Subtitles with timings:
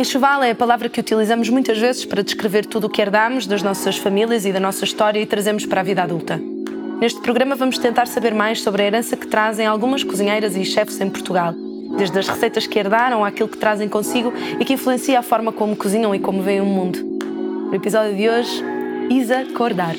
[0.00, 3.62] Enxoval é a palavra que utilizamos muitas vezes para descrever tudo o que herdamos das
[3.62, 6.40] nossas famílias e da nossa história e trazemos para a vida adulta.
[6.98, 10.98] Neste programa vamos tentar saber mais sobre a herança que trazem algumas cozinheiras e chefes
[11.02, 11.52] em Portugal,
[11.98, 15.76] desde as receitas que herdaram àquilo que trazem consigo e que influencia a forma como
[15.76, 16.98] cozinham e como veem o mundo.
[17.68, 18.64] No episódio de hoje,
[19.10, 19.94] Isa Cordar.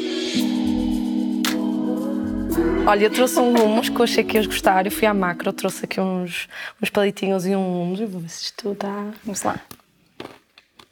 [2.87, 4.87] Olha, eu trouxe um hummus que eu achei que ias gostar.
[4.87, 6.49] Eu fui à macro, trouxe aqui uns,
[6.81, 8.01] uns palitinhos e um hummus.
[8.01, 9.11] Eu vou ver se isto está.
[9.23, 9.59] Vamos lá.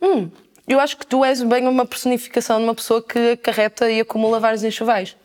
[0.01, 0.29] Hum,
[0.67, 4.39] eu acho que tu és bem uma personificação de uma pessoa que acarreta e acumula
[4.39, 5.15] vários enxovais.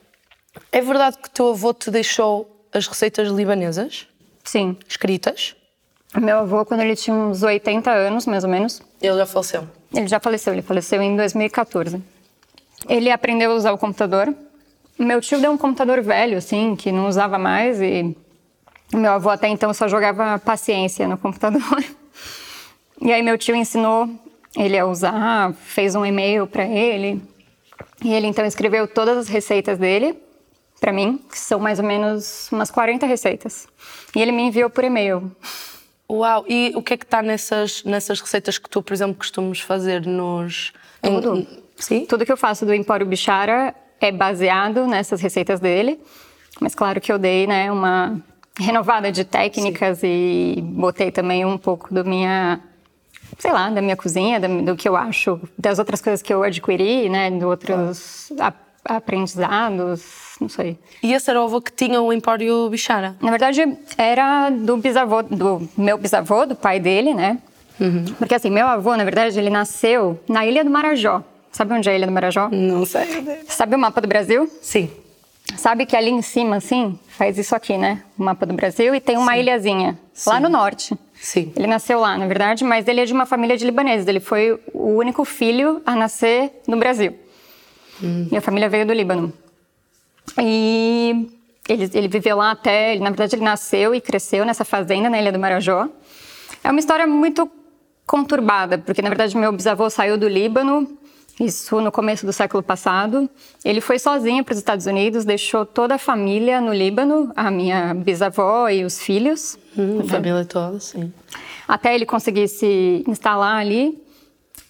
[0.73, 4.07] É verdade que teu avô te deixou as receitas libanesas
[4.43, 4.77] Sim.
[4.89, 5.55] escritas?
[6.17, 9.69] Meu avô, quando ele tinha uns 80 anos, mais ou menos, Ele já faleceu.
[9.93, 10.53] ele já faleceu.
[10.53, 12.01] Ele faleceu em 2014.
[12.89, 14.33] Ele aprendeu a usar o computador.
[14.97, 18.17] Meu tio deu um computador velho, assim, que não usava mais e
[18.93, 21.63] meu avô até então só jogava paciência no computador.
[23.03, 24.09] E aí meu tio ensinou
[24.57, 27.21] ele a usar, fez um e-mail para ele.
[28.05, 30.19] E ele então escreveu todas as receitas dele
[30.81, 33.67] para mim, que são mais ou menos umas 40 receitas.
[34.15, 35.33] E ele me enviou por e-mail.
[36.11, 36.45] Uau!
[36.47, 40.05] E o que é que está nessas, nessas receitas que tu, por exemplo, costumas fazer
[40.07, 40.73] nos.
[41.03, 41.47] em- Tudo.
[41.77, 42.05] Sim?
[42.07, 45.99] Tudo que eu faço do Empório Bichara é baseado nessas receitas dele.
[46.61, 48.21] Mas claro que eu dei, né, uma
[48.59, 52.61] renovada de técnicas e botei também um pouco do minha,
[53.39, 57.09] sei lá, da minha cozinha, do que eu acho, das outras coisas que eu adquiri,
[57.09, 58.33] né, de outros
[58.85, 60.03] aprendizados,
[60.41, 60.79] não sei.
[61.03, 63.17] E esse era o avô que tinha o Empório Bichara?
[63.21, 67.39] Na verdade, era do bisavô, do meu bisavô, do pai dele, né?
[68.19, 71.23] Porque assim, meu avô, na verdade, ele nasceu na Ilha do Marajó.
[71.51, 72.49] Sabe onde é a Ilha do Marajó?
[72.51, 73.43] Não sei.
[73.49, 74.51] Sabe o mapa do Brasil?
[74.61, 74.91] Sim.
[75.57, 78.03] Sabe que ali em cima, assim, faz isso aqui, né?
[78.19, 80.43] O mapa do Brasil e tem uma ilhazinha lá Sim.
[80.43, 80.99] no norte.
[81.15, 81.53] Sim.
[81.57, 84.07] Ele nasceu lá, na verdade, mas ele é de uma família de libaneses.
[84.07, 87.19] Ele foi o único filho a nascer no Brasil.
[88.01, 89.33] Minha família veio do Líbano.
[90.41, 91.31] E
[91.69, 92.93] ele, ele viveu lá até.
[92.93, 95.89] Ele, na verdade, ele nasceu e cresceu nessa fazenda na Ilha do Marajó.
[96.63, 97.51] É uma história muito
[98.07, 100.87] conturbada, porque na verdade meu bisavô saiu do Líbano,
[101.41, 103.29] isso no começo do século passado.
[103.65, 107.93] Ele foi sozinho para os Estados Unidos, deixou toda a família no Líbano, a minha
[107.95, 111.13] bisavó e os filhos, Hum, a família toda, sim.
[111.67, 114.01] até ele conseguir se instalar ali.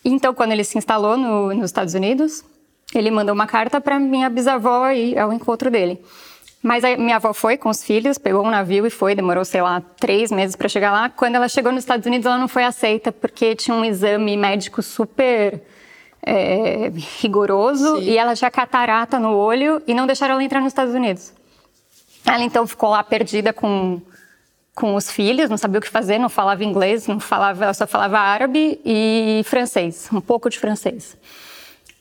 [0.05, 2.43] Então, quando ele se instalou no- nos Estados Unidos,
[2.95, 6.01] ele mandou uma carta para minha bisavó ir ao encontro dele.
[6.63, 9.61] Mas a minha avó foi com os filhos, pegou um navio e foi, demorou, sei
[9.61, 11.11] lá, três meses para chegar lá.
[11.11, 14.83] Quando ela chegou nos Estados Unidos, ela não foi aceita porque tinha um exame médico
[14.83, 15.61] super
[16.27, 16.91] é,
[17.21, 18.05] rigoroso Sim.
[18.05, 21.33] e ela tinha catarata no olho e não deixaram ela entrar nos Estados Unidos.
[22.27, 24.01] Ela então ficou lá perdida com,
[24.75, 27.87] com os filhos, não sabia o que fazer, não falava inglês, não falava, ela só
[27.87, 31.17] falava árabe e francês, um pouco de francês.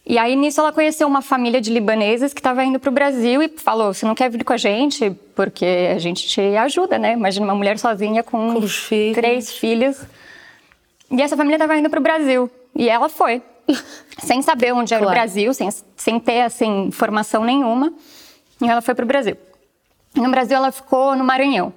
[0.05, 3.41] E aí nisso ela conheceu uma família de libaneses que estava indo para o Brasil
[3.41, 5.11] e falou: "Você não quer vir com a gente?
[5.33, 7.13] Porque a gente te ajuda, né?
[7.13, 9.15] Imagina uma mulher sozinha com, Com filhos.
[9.15, 10.01] três filhos".
[11.09, 13.41] E essa família estava indo para o Brasil e ela foi,
[14.19, 15.17] sem saber onde era Claro.
[15.17, 17.93] o Brasil, sem, sem ter assim informação nenhuma.
[18.61, 19.35] E ela foi para o Brasil.
[20.15, 21.73] No Brasil ela ficou no Maranhão.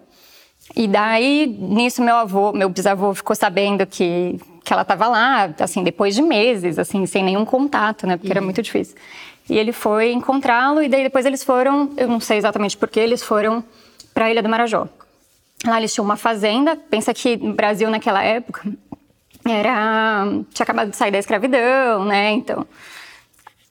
[0.75, 5.83] E daí, nisso, meu avô, meu bisavô ficou sabendo que, que ela estava lá, assim,
[5.85, 8.17] depois de meses, assim, sem nenhum contato, né?
[8.17, 8.97] Porque era muito difícil.
[9.49, 13.23] E ele foi encontrá-lo e daí depois eles foram, eu não sei exatamente porquê, eles
[13.23, 13.63] foram
[14.13, 14.89] para a Ilha do Marajó.
[15.65, 18.63] Lá eles tinham uma fazenda, pensa que no Brasil naquela época
[19.53, 22.33] era tinha acabado de sair da escravidão, né?
[22.33, 22.67] Então,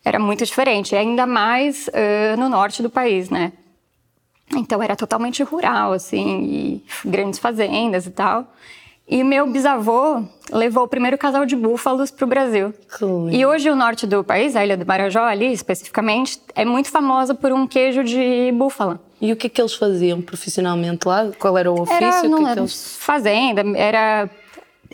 [0.03, 3.51] era muito diferente, ainda mais eh, no norte do país, né?
[4.55, 8.45] Então era totalmente rural, assim, e grandes fazendas e tal.
[9.07, 12.73] E meu bisavô levou o primeiro casal de búfalos para o Brasil.
[12.97, 13.31] Que lindo.
[13.31, 17.33] E hoje o norte do país, a ilha do Marajó ali especificamente, é muito famosa
[17.35, 18.99] por um queijo de búfala.
[19.21, 21.31] E o que é que eles faziam profissionalmente lá?
[21.39, 22.03] Qual era o ofício?
[22.03, 24.29] Era, O que não é que era eles- fazenda, era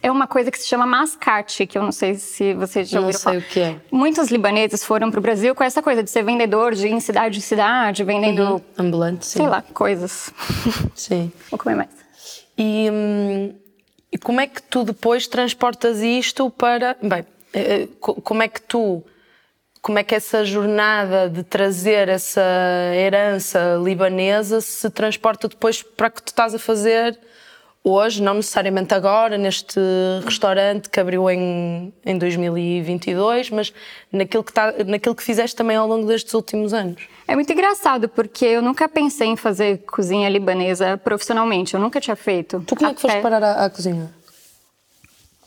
[0.03, 3.07] é uma coisa que se chama mascate, que eu não sei se vocês já Não
[3.07, 3.45] ouviram sei falar.
[3.45, 3.75] o que é.
[3.91, 6.99] Muitos libaneses foram para o Brasil com essa coisa de ser vendedor de ir em
[6.99, 9.39] cidade em cidade, vendendo, Ambulante, sim.
[9.39, 10.31] sei lá, coisas.
[10.95, 11.31] Sim.
[11.49, 11.89] Vou comer mais.
[12.57, 13.55] E, hum,
[14.11, 16.97] e como é que tu depois transportas isto para.
[17.01, 19.03] Bem, eh, eh, co- como é que tu.
[19.81, 22.41] Como é que essa jornada de trazer essa
[22.93, 27.17] herança libanesa se transporta depois para o que tu estás a fazer
[27.83, 29.79] hoje, não necessariamente agora, neste
[30.23, 33.73] restaurante que abriu em, em 2022, mas
[34.11, 37.01] naquilo que, tá, naquilo que fizeste também ao longo destes últimos anos?
[37.27, 41.73] É muito engraçado, porque eu nunca pensei em fazer cozinha libanesa profissionalmente.
[41.73, 42.63] Eu nunca tinha feito.
[42.67, 44.11] Tu como é que foste Até- parar à, à cozinha?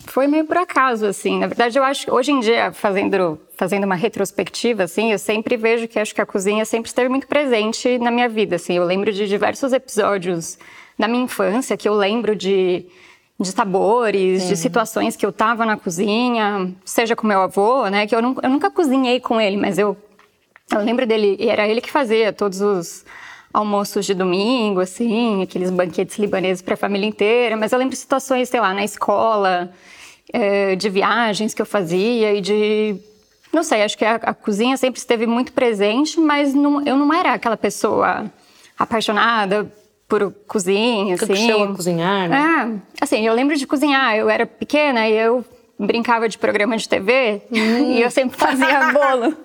[0.07, 1.39] foi meio por acaso, assim.
[1.39, 5.57] Na verdade, eu acho que hoje em dia, fazendo, fazendo uma retrospectiva, assim, eu sempre
[5.57, 8.75] vejo que acho que a cozinha sempre esteve muito presente na minha vida, assim.
[8.75, 10.59] Eu lembro de diversos episódios
[10.99, 12.87] da minha infância que eu lembro de,
[13.39, 14.49] de sabores, Sim.
[14.49, 18.07] de situações que eu tava na cozinha, seja com meu avô, né?
[18.07, 19.97] Que eu, não, eu nunca cozinhei com ele, mas eu,
[20.71, 23.05] eu lembro dele, e era ele que fazia todos os
[23.53, 27.57] almoços de domingo, assim, aqueles banquetes libaneses para a família inteira.
[27.57, 29.73] Mas eu lembro situações, sei lá, na escola,
[30.33, 32.97] é, de viagens que eu fazia e de.
[33.53, 37.15] Não sei, acho que a, a cozinha sempre esteve muito presente, mas não, eu não
[37.15, 38.25] era aquela pessoa
[38.77, 39.71] apaixonada
[40.15, 41.51] por cozinha, que assim.
[41.51, 42.81] a cozinhar, né?
[43.01, 44.15] É, assim, eu lembro de cozinhar.
[44.15, 45.45] Eu era pequena e eu
[45.77, 47.93] brincava de programa de TV hum.
[47.93, 49.37] e eu sempre fazia bolo.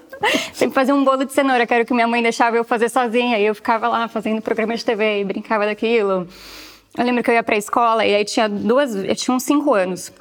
[0.54, 2.88] Sempre fazia um bolo de cenoura, que era o que minha mãe deixava eu fazer
[2.90, 3.40] sozinha.
[3.40, 6.28] E eu ficava lá fazendo programa de TV e brincava daquilo.
[6.96, 8.94] Eu lembro que eu ia pra escola e aí tinha duas.
[8.94, 10.12] Eu tinha uns cinco anos.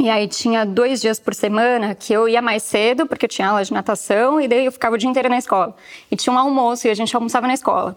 [0.00, 3.48] E aí tinha dois dias por semana que eu ia mais cedo, porque eu tinha
[3.48, 5.74] aula de natação, e daí eu ficava o dia inteiro na escola.
[6.10, 7.96] E tinha um almoço e a gente almoçava na escola.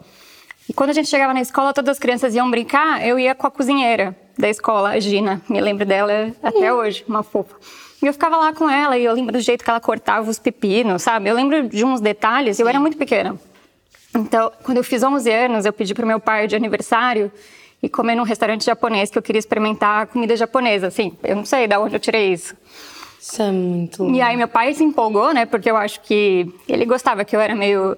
[0.69, 3.47] E quando a gente chegava na escola, todas as crianças iam brincar, eu ia com
[3.47, 5.41] a cozinheira da escola, a Gina.
[5.49, 7.55] Me lembro dela até hoje, uma fofa.
[7.99, 10.37] E eu ficava lá com ela e eu lembro do jeito que ela cortava os
[10.37, 11.27] pepinos, sabe?
[11.27, 13.35] Eu lembro de uns detalhes, eu era muito pequena.
[14.15, 17.31] Então, quando eu fiz 11 anos, eu pedi pro meu pai de aniversário
[17.81, 20.85] e comer num restaurante japonês que eu queria experimentar comida japonesa.
[20.87, 22.55] Assim, eu não sei de onde eu tirei isso.
[23.19, 24.07] Isso é muito.
[24.11, 25.47] E aí meu pai se empolgou, né?
[25.47, 27.97] Porque eu acho que ele gostava que eu era meio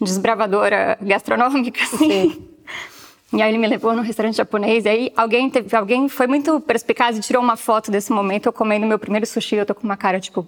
[0.00, 2.30] desbravadora gastronômica, assim.
[2.30, 2.48] Sim.
[3.32, 6.58] E aí ele me levou num restaurante japonês, e aí alguém, teve, alguém foi muito
[6.60, 9.84] perspicaz e tirou uma foto desse momento, eu comendo meu primeiro sushi, eu tô com
[9.84, 10.46] uma cara, tipo...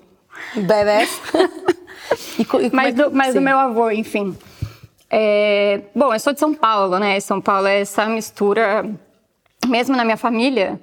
[0.56, 1.20] Badass.
[2.38, 3.02] e, e mas é que...
[3.02, 4.37] do, mas do meu avô, enfim.
[5.08, 7.20] É, bom, eu sou de São Paulo, né?
[7.20, 8.84] São Paulo é essa mistura,
[9.69, 10.81] mesmo na minha família,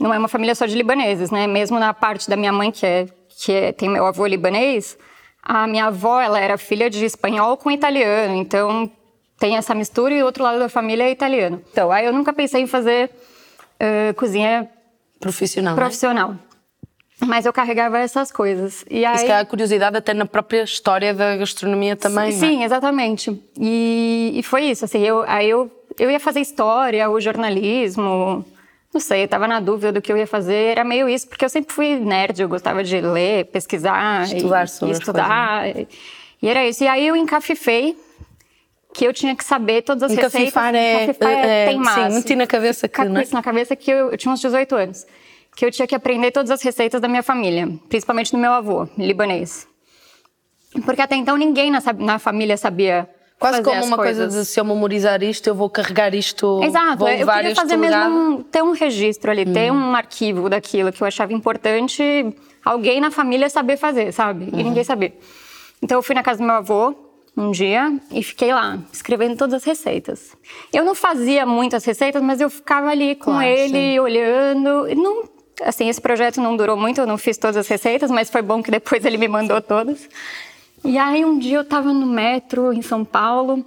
[0.00, 1.46] não é uma família só de libaneses, né?
[1.46, 4.98] Mesmo na parte da minha mãe, que, é, que é, tem meu avô libanês,
[5.48, 8.90] a minha avó, ela era filha de espanhol com italiano, então
[9.38, 11.62] tem essa mistura e o outro lado da família é italiano.
[11.70, 13.10] Então, aí eu nunca pensei em fazer
[13.80, 14.68] uh, cozinha
[15.20, 15.74] profissional.
[15.74, 15.80] Né?
[15.80, 16.30] Profissional.
[16.30, 16.38] Né?
[17.20, 18.84] Mas eu carregava essas coisas.
[18.90, 19.14] E aí...
[19.14, 23.40] Isso que é a curiosidade até na própria história da gastronomia também, Sim, sim exatamente.
[23.56, 28.44] E, e, foi isso, assim, eu, aí eu, eu ia fazer história, o jornalismo,
[28.96, 31.44] não sei, eu tava na dúvida do que eu ia fazer, era meio isso, porque
[31.44, 35.68] eu sempre fui nerd, eu gostava de ler, pesquisar, estudar e, sobre e estudar.
[35.68, 35.88] E,
[36.40, 36.82] e era isso.
[36.82, 37.94] E aí eu encafifei
[38.94, 40.74] que eu tinha que saber todas as Encafifar receitas.
[40.74, 42.10] É, Encafifar é, é teimar.
[42.10, 43.26] Sim, meti na cabeça que, não é?
[43.30, 45.06] na cabeça que eu, eu tinha uns 18 anos.
[45.54, 48.88] Que eu tinha que aprender todas as receitas da minha família, principalmente do meu avô,
[48.96, 49.68] libanês.
[50.86, 53.06] Porque até então ninguém na, na família sabia
[53.38, 54.26] Quase como uma coisas.
[54.26, 56.62] coisa de se eu memorizar isto, eu vou carregar isto.
[56.62, 59.90] Exato, vou eu queria fazer mesmo um, ter um registro ali, ter uhum.
[59.90, 62.02] um arquivo daquilo que eu achava importante
[62.64, 64.46] alguém na família saber fazer, sabe?
[64.46, 64.62] E uhum.
[64.64, 65.12] ninguém sabia.
[65.82, 66.94] Então eu fui na casa do meu avô,
[67.36, 70.34] um dia e fiquei lá, escrevendo todas as receitas.
[70.72, 73.98] Eu não fazia muitas receitas, mas eu ficava ali com claro, ele, sim.
[73.98, 74.94] olhando.
[74.94, 75.28] Não,
[75.62, 78.62] assim, esse projeto não durou muito, eu não fiz todas as receitas, mas foi bom
[78.62, 80.08] que depois ele me mandou todas.
[80.86, 83.64] E aí um dia eu estava no metro em São Paulo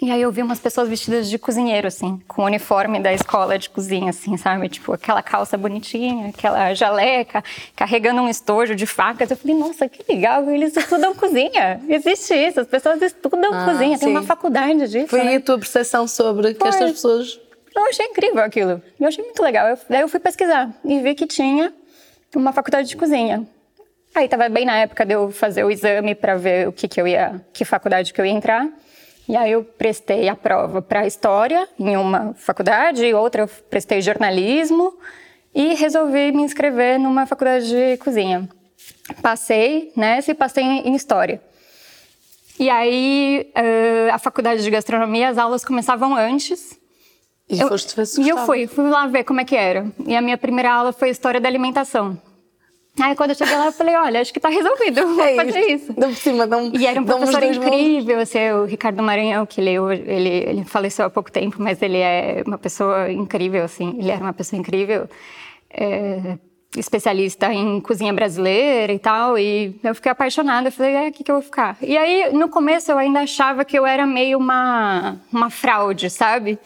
[0.00, 3.58] e aí eu vi umas pessoas vestidas de cozinheiro, assim, com o uniforme da escola
[3.58, 4.68] de cozinha, assim, sabe?
[4.68, 7.42] Tipo, aquela calça bonitinha, aquela jaleca,
[7.76, 9.30] carregando um estojo de facas.
[9.30, 11.80] Eu falei, nossa, que legal, eles estudam cozinha.
[11.88, 14.06] Existe isso, as pessoas estudam ah, cozinha, sim.
[14.06, 15.08] tem uma faculdade disso.
[15.08, 15.36] Foi né?
[15.36, 17.40] a tua percepção sobre que estas pessoas.
[17.74, 18.82] Eu achei incrível aquilo.
[18.98, 19.68] Eu achei muito legal.
[19.68, 21.72] Eu, daí eu fui pesquisar e vi que tinha
[22.34, 23.46] uma faculdade de cozinha.
[24.14, 27.00] Aí estava bem na época de eu fazer o exame para ver o que, que
[27.00, 28.68] eu ia, que faculdade que eu ia entrar.
[29.28, 34.92] E aí eu prestei a prova para história em uma faculdade, outra eu prestei jornalismo
[35.54, 38.48] e resolvi me inscrever numa faculdade de cozinha.
[39.22, 41.40] Passei nessa e passei em história.
[42.58, 43.50] E aí
[44.12, 46.78] a faculdade de gastronomia, as aulas começavam antes.
[47.48, 49.86] E eu, foste ver E eu fui, fui lá ver como é que era.
[50.06, 52.20] E a minha primeira aula foi história da alimentação.
[53.00, 55.60] Aí quando eu cheguei lá, eu falei, olha, acho que tá resolvido, vou é fazer
[55.60, 55.94] isso.
[55.94, 59.70] Por cima, dá um, e era um professor incrível, assim, o Ricardo Maranhão, que ele,
[60.06, 64.20] ele, ele faleceu há pouco tempo, mas ele é uma pessoa incrível, assim, ele era
[64.20, 65.08] uma pessoa incrível.
[65.70, 66.36] É,
[66.76, 71.30] especialista em cozinha brasileira e tal, e eu fiquei apaixonada, eu falei, é aqui que
[71.30, 71.76] eu vou ficar.
[71.82, 76.58] E aí, no começo, eu ainda achava que eu era meio uma, uma fraude, sabe?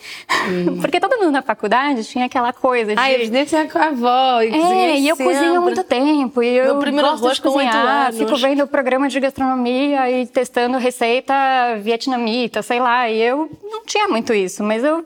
[0.49, 0.79] Hum.
[0.81, 3.01] Porque todo mundo na faculdade tinha aquela coisa de...
[3.01, 5.35] Ah, eles nem com a avó, e É, e eu sempre.
[5.35, 9.19] cozinho há muito tempo, e eu primeiro gosto de cozinhar, fico vendo o programa de
[9.19, 11.35] gastronomia e testando receita
[11.81, 15.05] vietnamita, sei lá, e eu não tinha muito isso, mas eu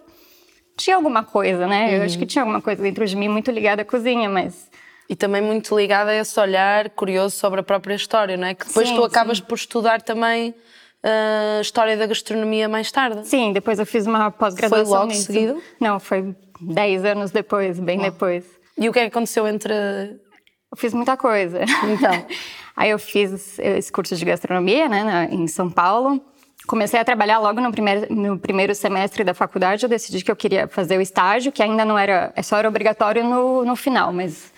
[0.77, 1.87] tinha alguma coisa, né?
[1.87, 1.95] Uhum.
[1.97, 4.69] Eu acho que tinha alguma coisa dentro de mim muito ligada à cozinha, mas
[5.11, 8.55] E também muito ligada a esse olhar curioso sobre a própria história, não é?
[8.55, 9.45] Que depois Sim, tu acabas sim.
[9.45, 10.55] por estudar também
[11.03, 13.27] a história da gastronomia mais tarde.
[13.27, 15.25] Sim, depois eu fiz uma pós-graduação Foi logo nisso.
[15.25, 15.61] seguido?
[15.81, 18.45] Não, foi 10 anos depois, bem depois.
[18.79, 19.75] E o que é que aconteceu entre.
[19.75, 21.65] Eu fiz muita coisa.
[21.65, 22.27] Então.
[22.77, 26.25] Aí eu fiz esse curso de gastronomia, né, em São Paulo.
[26.69, 29.83] Comecei a trabalhar logo no primeiro, no primeiro semestre da faculdade.
[29.83, 32.69] Eu decidi que eu queria fazer o estágio, que ainda não era, é só era
[32.69, 34.53] obrigatório no, no final, mas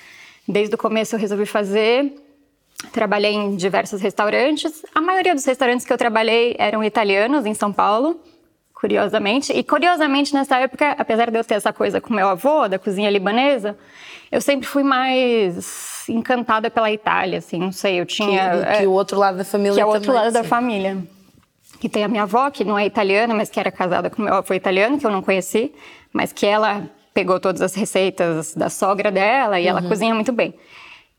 [0.46, 2.12] desde o começo eu resolvi fazer.
[2.92, 4.84] Trabalhei em diversos restaurantes.
[4.94, 8.20] A maioria dos restaurantes que eu trabalhei eram italianos em São Paulo,
[8.74, 9.52] curiosamente.
[9.52, 13.08] E curiosamente nessa época, apesar de eu ter essa coisa com meu avô da cozinha
[13.08, 13.78] libanesa,
[14.32, 18.90] eu sempre fui mais encantada pela Itália, assim, não sei, eu Que, tinha que o
[18.90, 20.48] outro lado da família que é o outro lado da sim.
[20.48, 20.98] família.
[21.78, 24.34] Que tem a minha avó, que não é italiana, mas que era casada com meu
[24.34, 25.72] avô italiano, que eu não conheci,
[26.12, 29.70] mas que ela pegou todas as receitas da sogra dela e Uhum.
[29.70, 30.54] ela cozinha muito bem.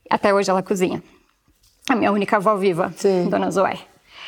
[0.09, 1.01] Até hoje ela cozinha.
[1.89, 3.29] A minha única avó viva, Sim.
[3.29, 3.77] Dona Zoé.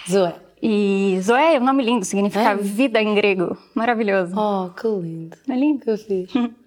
[0.10, 0.36] Zoé.
[0.62, 2.56] E Zoé é um nome lindo, significa É?
[2.56, 3.58] vida em grego.
[3.76, 4.34] Maravilhoso.
[4.38, 5.38] Oh, que lindo.
[5.48, 5.84] Não é lindo?
[5.86, 6.32] Que fiz.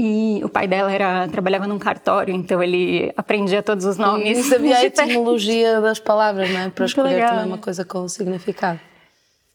[0.00, 4.38] E o pai dela era, trabalhava num cartório, então ele aprendia todos os nomes.
[4.38, 6.68] E sabia a etimologia das palavras, não é?
[6.70, 7.52] Para escolher legal, também né?
[7.52, 8.78] uma coisa com significado.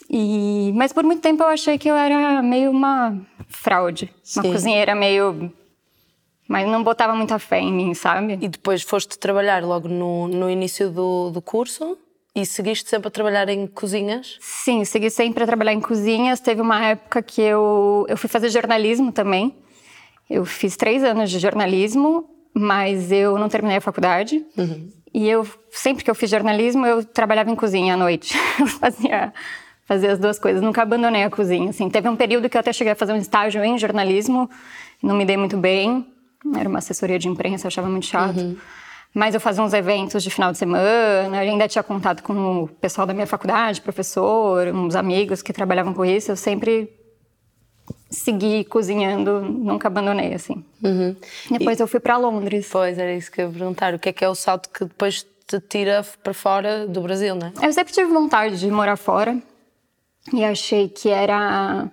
[0.09, 3.17] E, mas por muito tempo eu achei que eu era meio uma
[3.47, 4.51] fraude, uma Sim.
[4.51, 5.51] cozinheira meio.
[6.47, 8.37] Mas não botava muita fé em mim, sabe?
[8.41, 11.97] E depois foste trabalhar logo no, no início do, do curso
[12.35, 14.37] e seguiste sempre a trabalhar em cozinhas.
[14.41, 16.39] Sim, segui sempre a trabalhar em cozinhas.
[16.39, 19.55] Teve uma época que eu, eu fui fazer jornalismo também.
[20.29, 24.43] Eu fiz três anos de jornalismo, mas eu não terminei a faculdade.
[25.13, 28.35] E eu, sempre que eu fiz jornalismo, eu trabalhava em cozinha à noite.
[28.59, 29.31] Eu fazia,
[29.85, 31.69] fazia as duas coisas, nunca abandonei a cozinha.
[31.69, 31.89] Assim.
[31.89, 34.49] Teve um período que eu até cheguei a fazer um estágio em jornalismo,
[35.01, 36.07] não me dei muito bem.
[36.57, 38.57] Era uma assessoria de imprensa, eu achava muito chato.
[39.13, 42.67] Mas eu fazia uns eventos de final de semana, eu ainda tinha contato com o
[42.67, 46.31] pessoal da minha faculdade, professor, uns amigos que trabalhavam com isso.
[46.31, 46.89] Eu sempre
[48.09, 50.65] segui cozinhando, nunca abandonei, assim.
[51.51, 52.67] Depois eu fui para Londres.
[52.71, 53.93] Pois, era isso que eu ia perguntar.
[53.93, 57.35] O que é que é o salto que depois te tira para fora do Brasil,
[57.35, 57.67] não é?
[57.67, 59.39] Eu sempre tive vontade de morar fora
[60.31, 61.91] e achei que era,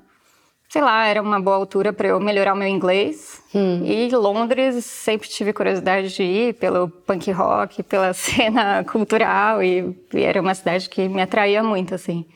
[0.68, 3.42] sei lá, era uma boa altura para eu melhorar o meu inglês.
[3.84, 10.22] E Londres sempre tive curiosidade de ir pelo punk rock, pela cena cultural e, e
[10.22, 12.26] era uma cidade que me atraía muito, assim.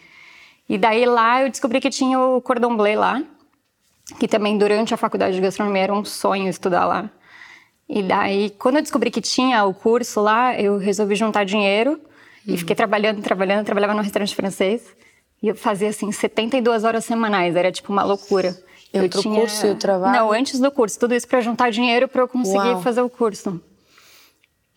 [0.69, 3.23] E daí lá eu descobri que tinha o cordon bleu lá,
[4.19, 7.11] que também durante a faculdade de gastronomia era um sonho estudar lá.
[7.89, 12.01] E daí, quando eu descobri que tinha o curso lá, eu resolvi juntar dinheiro
[12.47, 14.97] e fiquei trabalhando, trabalhando, trabalhava num restaurante francês.
[15.45, 18.57] E eu fazia assim 72 horas semanais, era tipo uma loucura.
[18.91, 20.15] Eu Entre o curso e o trabalho?
[20.15, 22.81] Não, antes do curso, tudo isso para juntar dinheiro para eu conseguir Uau.
[22.81, 23.61] fazer o curso.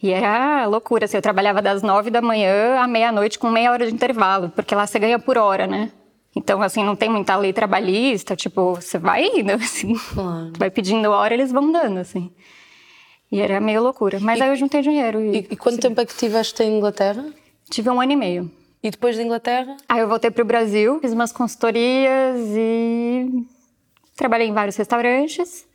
[0.04, 3.88] E era loucura, assim, eu trabalhava das nove da manhã à meia-noite com meia hora
[3.88, 5.90] de intervalo, porque lá você ganha por hora, né?
[6.36, 10.52] Então, assim, não tem muita lei trabalhista, tipo, você vai indo, assim, Claro.
[10.58, 12.30] vai pedindo hora, eles vão dando, assim.
[13.32, 14.20] E era meio loucura.
[14.20, 17.24] Mas aí eu juntei dinheiro e, E, e quanto tempo é que estiveste em Inglaterra?
[17.70, 18.52] tive um ano e meio.
[18.88, 19.75] E depois de Inglaterra?
[19.89, 23.46] Aí eu voltei pro Brasil, fiz umas consultorias e
[24.15, 25.67] trabalhei em vários restaurantes.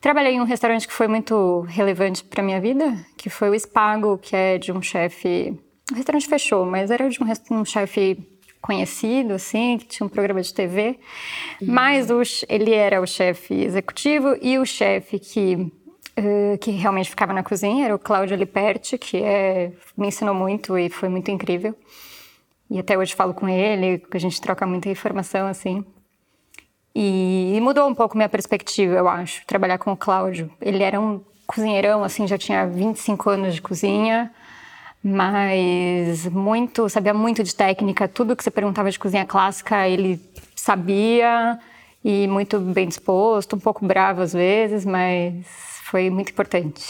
[0.00, 4.18] Trabalhei em um restaurante que foi muito relevante para minha vida, que foi o Espago,
[4.18, 5.56] que é de um chefe.
[5.92, 8.18] O restaurante fechou, mas era de um, um chefe
[8.60, 10.98] conhecido, assim, que tinha um programa de TV.
[11.62, 15.72] Mas o ele era o chefe executivo e o chefe que,
[16.16, 20.76] eh, que realmente ficava na cozinha era o Cláudio Liperti, que é, me ensinou muito
[20.76, 21.72] e foi muito incrível.
[22.70, 25.84] E até hoje falo com ele, que a gente troca muita informação, assim.
[26.94, 30.50] E, e mudou um pouco minha perspectiva, eu acho, trabalhar com o Cláudio.
[30.60, 34.32] Ele era um cozinheirão, assim, já tinha 25 anos de cozinha,
[35.02, 40.20] mas muito, sabia muito de técnica, tudo que você perguntava de cozinha clássica, ele
[40.56, 41.58] sabia
[42.04, 46.82] e muito bem disposto, um pouco bravo às vezes, mas foi muito importante.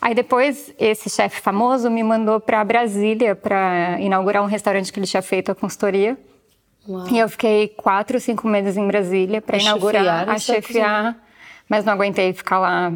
[0.00, 5.06] Aí depois esse chefe famoso me mandou para Brasília para inaugurar um restaurante que ele
[5.06, 6.18] tinha feito a consultoria.
[6.88, 7.08] Uau.
[7.10, 11.16] E eu fiquei quatro, cinco meses em Brasília para inaugurar, a chefiar,
[11.68, 12.92] mas não aguentei ficar lá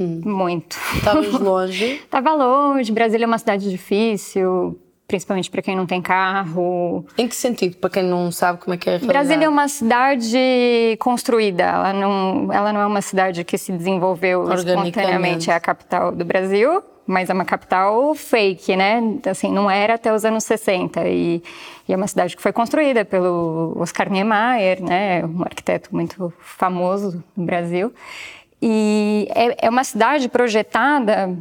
[0.00, 0.20] Hum.
[0.24, 0.78] muito.
[0.94, 2.00] Estavas longe.
[2.08, 7.04] Tava longe, Brasília é uma cidade difícil, principalmente para quem não tem carro.
[7.16, 7.78] Em que sentido?
[7.78, 9.18] Para quem não sabe como é que é a realidade.
[9.18, 14.52] Brasília é uma cidade construída, ela não, ela não é uma cidade que se desenvolveu
[14.52, 19.02] espontaneamente, é a capital do Brasil, mas é uma capital fake, né?
[19.28, 21.42] Assim, não era até os anos 60 e,
[21.88, 25.24] e é uma cidade que foi construída pelo Oscar Niemeyer, né?
[25.24, 27.94] Um arquiteto muito famoso no Brasil.
[28.60, 31.34] E é, é uma cidade projetada,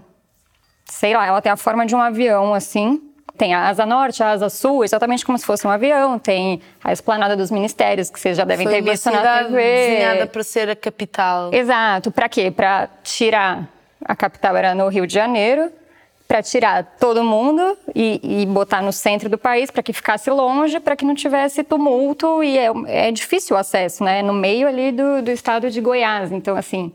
[0.86, 3.01] sei lá, ela tem a forma de um avião assim.
[3.38, 6.17] Tem a asa norte, a asa sul, exatamente como se fosse um avião.
[6.17, 9.62] Tem a esplanada dos ministérios, que vocês já devem Foi ter visto na TV.
[9.62, 11.53] desenhada para ser a capital.
[11.53, 12.12] Exato.
[12.12, 12.50] Para quê?
[12.50, 13.70] Para tirar.
[14.03, 15.72] A capital era no Rio de Janeiro.
[16.27, 20.77] Para tirar todo mundo e, e botar no centro do país para que ficasse longe,
[20.79, 22.44] para que não tivesse tumulto.
[22.44, 24.22] E é, é difícil o acesso, né?
[24.22, 26.32] No meio ali do, do estado de Goiás.
[26.32, 26.91] Então, assim,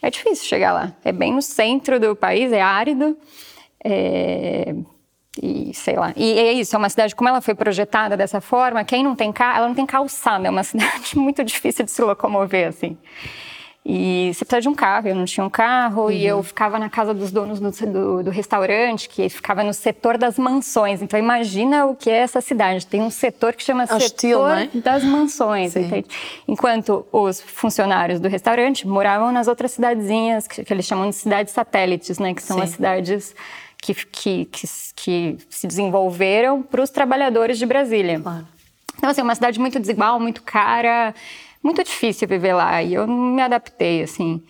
[0.00, 0.92] é difícil chegar lá.
[1.04, 3.16] É bem no centro do país, é árido.
[3.84, 4.74] É,
[5.40, 6.12] e sei lá.
[6.16, 9.32] E é isso, é uma cidade, como ela foi projetada dessa forma, quem não tem
[9.32, 12.96] carro, ela não tem calçada, é uma cidade muito difícil de se locomover, assim.
[13.84, 16.88] E você precisa de um carro, eu não tinha um carro, e eu ficava na
[16.88, 21.02] casa dos donos do, do, do restaurante, que ficava no setor das mansões.
[21.02, 22.86] Então imagina o que é essa cidade.
[22.86, 24.70] Tem um setor que chama Hostil, setor né?
[24.72, 25.74] das mansões.
[26.46, 31.52] Enquanto os funcionários do restaurante moravam nas outras cidadezinhas, que, que eles chamam de cidades
[31.52, 32.34] satélites, né?
[32.34, 32.62] Que são Sim.
[32.62, 33.34] as cidades
[33.82, 38.20] que, que, que, que se desenvolveram para os trabalhadores de Brasília.
[38.20, 38.46] Claro.
[38.96, 41.12] Então, assim, é uma cidade muito desigual, muito cara,
[41.60, 42.80] muito difícil viver lá.
[42.80, 44.40] E eu me adaptei, assim.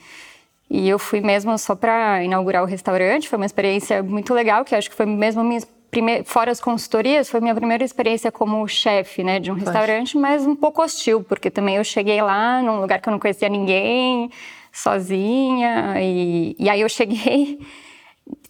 [0.69, 3.29] E eu fui mesmo só para inaugurar o restaurante.
[3.29, 7.31] Foi uma experiência muito legal, que acho que foi mesmo minha primeira, fora as consultorias,
[7.31, 11.51] foi minha primeira experiência como chefe, né, de um restaurante, mas um pouco hostil, porque
[11.51, 14.31] também eu cheguei lá num lugar que eu não conhecia ninguém,
[14.71, 15.95] sozinha.
[16.01, 17.59] E, e aí eu cheguei,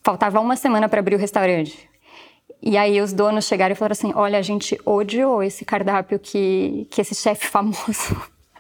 [0.03, 1.89] faltava uma semana para abrir o restaurante.
[2.61, 6.87] E aí os donos chegaram e falaram assim: olha, a gente odiou esse cardápio que,
[6.91, 8.17] que esse chefe famoso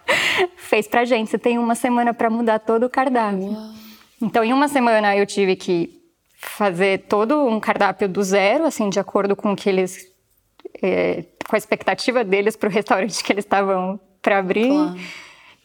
[0.56, 1.30] fez pra gente.
[1.30, 3.56] Você tem uma semana para mudar todo o cardápio.
[4.20, 6.00] Então, em uma semana eu tive que
[6.36, 10.06] fazer todo um cardápio do zero, assim, de acordo com o que eles.
[10.82, 14.68] eh, com a expectativa deles para o restaurante que eles estavam para abrir.
[14.68, 14.98] Claro.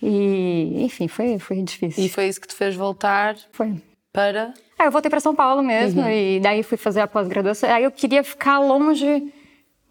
[0.01, 2.03] E, enfim, foi, foi difícil.
[2.03, 3.81] E foi isso que te fez voltar Foi.
[4.17, 4.51] Para.
[4.79, 6.09] Ah, eu voltei para São Paulo mesmo Uhum.
[6.09, 7.69] e daí fui fazer a pós-graduação.
[7.69, 9.31] Aí eu queria ficar longe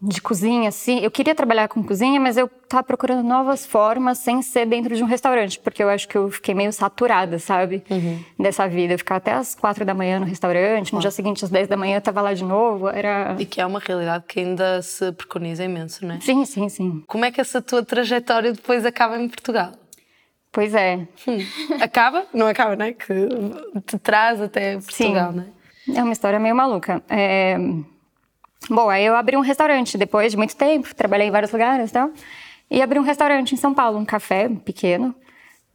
[0.01, 0.99] de cozinha, assim.
[0.99, 5.01] Eu queria trabalhar com cozinha, mas eu tava procurando novas formas sem ser dentro de
[5.01, 7.81] um restaurante, porque eu acho que eu fiquei meio saturada, sabe?
[7.89, 8.19] Uhum.
[8.37, 8.97] Dessa vida.
[8.97, 11.95] Ficar até às quatro da manhã no restaurante, no dia seguinte às dez da manhã
[11.97, 12.89] eu tava lá de novo.
[12.89, 13.35] Era.
[13.39, 16.19] E que é uma realidade que ainda se preconiza imenso, não é?
[16.19, 17.03] Sim, sim, sim.
[17.07, 19.71] Como é que essa tua trajetória depois acaba em Portugal?
[20.57, 21.07] Pois é.
[21.27, 21.37] Hum.
[21.79, 22.25] Acaba?
[22.33, 22.91] Não acaba, não é?
[22.91, 23.13] Que
[23.85, 25.99] te traz até Portugal, não é?
[25.99, 26.99] É uma história meio maluca.
[27.07, 27.55] É...
[28.67, 31.93] Bom, aí eu abri um restaurante depois de muito tempo, trabalhei em vários lugares e
[31.93, 32.09] tal.
[32.71, 35.13] E abri um restaurante em São Paulo, um café pequeno,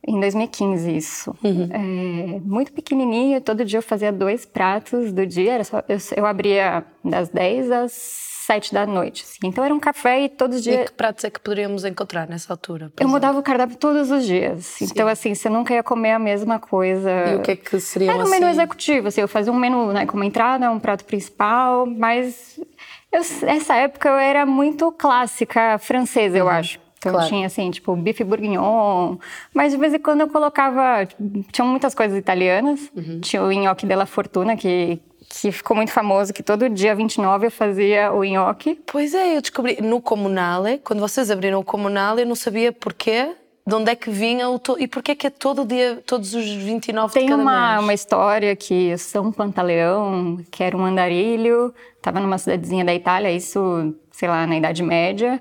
[0.05, 1.37] em 2015 isso.
[1.71, 5.53] É, muito pequenininho, todo dia eu fazia dois pratos do dia.
[5.53, 9.23] Era só, eu, eu abria das 10 às 7 da noite.
[9.25, 9.39] assim.
[9.45, 10.91] Então era um café e todos os E dias...
[10.91, 12.87] que pratos é que poderíamos encontrar nessa altura?
[12.87, 13.09] Eu exemplo?
[13.11, 14.81] mudava o cardápio todos os dias.
[14.83, 17.11] Então, assim, você nunca ia comer a mesma coisa.
[17.33, 18.31] E o que é que seriam Era um assim?
[18.33, 22.59] menu executivo, assim, eu fazia um menu, né, como entrada, um prato principal, mas
[23.11, 26.81] eu- essa época eu era muito clássica francesa, eu acho.
[26.99, 27.29] Então claro.
[27.29, 29.17] tinha assim, tipo, bife bourguignon,
[29.53, 32.79] mas de vez em quando eu colocava, tipo, tinham muitas coisas italianas,
[33.21, 35.01] tinha o nhoque della fortuna, que,
[35.41, 38.79] que ficou muito famoso, que todo dia 29 eu fazia o nhoque.
[38.87, 43.35] Pois é, eu descobri no Comunale, quando vocês abriram o Comunale, eu não sabia porquê,
[43.67, 44.77] de onde é que vinha o to...
[44.79, 47.83] e porquê que é todo dia, todos os 29 Tem de cada uma, mês.
[47.83, 53.95] uma história que São Pantaleão, que era um andarilho, estava numa cidadezinha da Itália, isso,
[54.11, 55.41] sei lá, na Idade Média,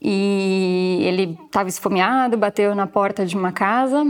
[0.00, 4.04] e ele estava esfomeado, bateu na porta de uma casa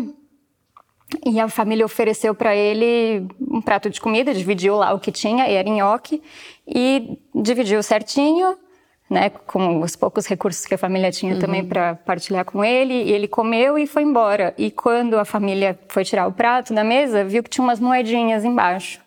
[1.24, 5.48] e a família ofereceu para ele um prato de comida, dividiu lá o que tinha,
[5.48, 6.22] e era nhoque,
[6.66, 8.56] e dividiu certinho,
[9.08, 13.12] né, com os poucos recursos que a família tinha também para partilhar com ele, e
[13.12, 14.52] ele comeu e foi embora.
[14.58, 18.44] E quando a família foi tirar o prato da mesa, viu que tinha umas moedinhas
[18.44, 19.00] embaixo.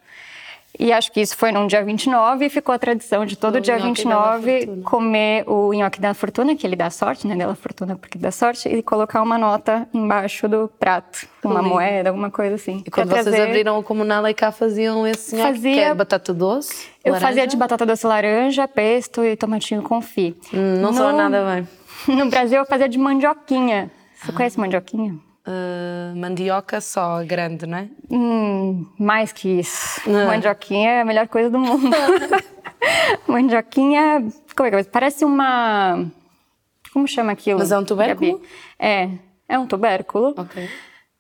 [0.82, 3.62] E acho que isso foi num dia 29 e ficou a tradição de todo O
[3.62, 4.84] dia nhoque della 29 fortuna.
[4.86, 7.36] comer o nhoque da fortuna, que ele dá sorte, né?
[7.36, 12.32] Dela fortuna porque dá sorte, e colocar uma nota embaixo do prato, uma moeda, alguma
[12.32, 12.82] coisa assim.
[12.86, 16.34] E quando vocês trazer- abriram o Comunale cá faziam esse nhoque, Fazia- que é batata
[16.34, 17.28] doce, Eu laranja?
[17.28, 20.38] fazia de batata doce laranja, pesto e tomatinho confit.
[20.54, 21.68] Hum, não No- nada bem.
[22.08, 23.92] No Brasil eu fazia de mandioquinha.
[24.16, 25.16] Você conhece mandioquinha?
[25.52, 27.88] Uh, mandioca só, grande, não é?
[28.12, 30.00] Hum, mais que isso.
[30.08, 30.28] Não.
[30.28, 31.90] Mandioquinha é a melhor coisa do mundo.
[33.28, 34.84] mandioquinha, como é que é?
[34.84, 36.06] Parece uma...
[36.94, 37.58] Como chama aquilo?
[37.60, 38.34] Mas é um tubérculo?
[38.34, 38.48] Gabi?
[38.78, 39.10] É,
[39.48, 40.36] é um tubérculo.
[40.38, 40.70] Ok.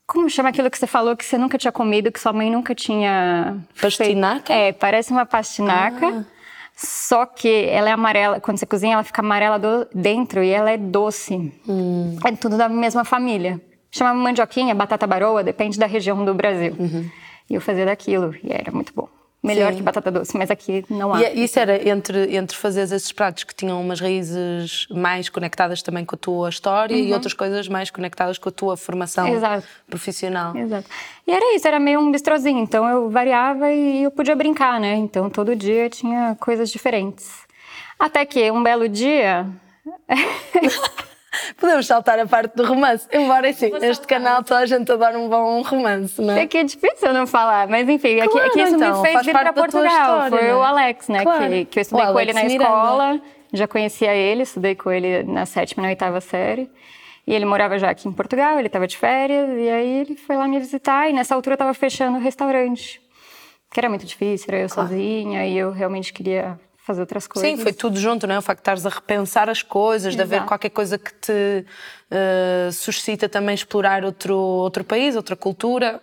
[0.05, 2.75] Como chama aquilo que você falou que você nunca tinha comido, que sua mãe nunca
[2.75, 3.57] tinha...
[3.81, 4.45] Pastinaca?
[4.47, 4.51] feito?
[4.51, 6.07] É, parece uma pastinaca.
[6.07, 6.23] Ah.
[6.75, 10.71] Só que ela é amarela, quando você cozinha, ela fica amarela do- dentro e ela
[10.71, 11.51] é doce.
[11.67, 12.17] Hum.
[12.25, 13.59] É tudo da mesma família.
[13.91, 16.75] Chamava mandioquinha, batata baroa, depende da região do Brasil.
[17.49, 19.07] E eu fazia daquilo, e era muito bom.
[19.41, 19.77] Melhor Sim.
[19.77, 21.21] que batata doce, mas aqui não há.
[21.21, 25.81] E é- isso era entre, entre fazer esses pratos que tinham umas raízes mais conectadas
[25.81, 29.35] também com a tua história e outras coisas mais conectadas com a tua formação Uhum.
[29.37, 29.65] Exato.
[29.87, 30.53] profissional.
[30.57, 30.89] Exato.
[31.25, 34.95] E era isso, era meio um bistrozinho, então eu variava e eu podia brincar, né?
[34.95, 37.31] Então todo dia tinha coisas diferentes.
[37.97, 39.47] Até que um belo dia.
[41.57, 45.27] Podemos saltar a parte do romance, embora assim, neste canal toda a gente adora um
[45.29, 46.41] bom romance, não é?
[46.43, 49.01] É que é difícil não falar, mas enfim, é que- é que, Claro, isso então,
[49.01, 49.85] me fez vir tua Portugal.
[49.85, 50.55] história, Foi né?
[50.55, 51.23] o Alex, né?
[51.23, 51.49] Claro.
[51.49, 52.63] Que, que eu estudei O com ele na Miranda.
[52.63, 53.21] escola,
[53.53, 56.69] já conhecia ele, estudei com ele na sétima e na oitava série.
[57.27, 60.35] E ele morava já aqui em Portugal, ele estava de férias, e aí ele foi
[60.35, 62.99] lá me visitar, e nessa altura eu estava fechando o restaurante.
[63.71, 67.49] Que era muito difícil, era eu sozinha, e eu realmente queria fazer outras coisas.
[67.49, 68.39] Sim, foi tudo junto, não é?
[68.39, 71.65] O facto de estares a repensar as coisas, de haver qualquer coisa que te
[72.11, 76.01] eh, suscita também explorar outro, outro país, outra cultura.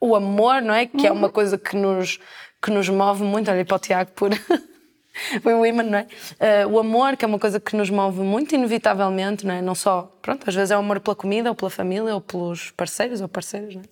[0.00, 0.86] O amor, não é?
[0.86, 1.18] Que é Uhum.
[1.18, 2.18] uma coisa que nos,
[2.62, 3.50] que nos move muito.
[3.50, 4.30] Olha para o Tiago por.
[5.42, 6.06] Foi o imã, não é?
[6.40, 9.62] Eh, o amor, que é uma coisa que nos move muito, inevitavelmente, não é?
[9.62, 12.70] Não só, pronto, às vezes é o amor pela comida, ou pela família, ou pelos
[12.72, 13.84] parceiros ou parceiras, não é?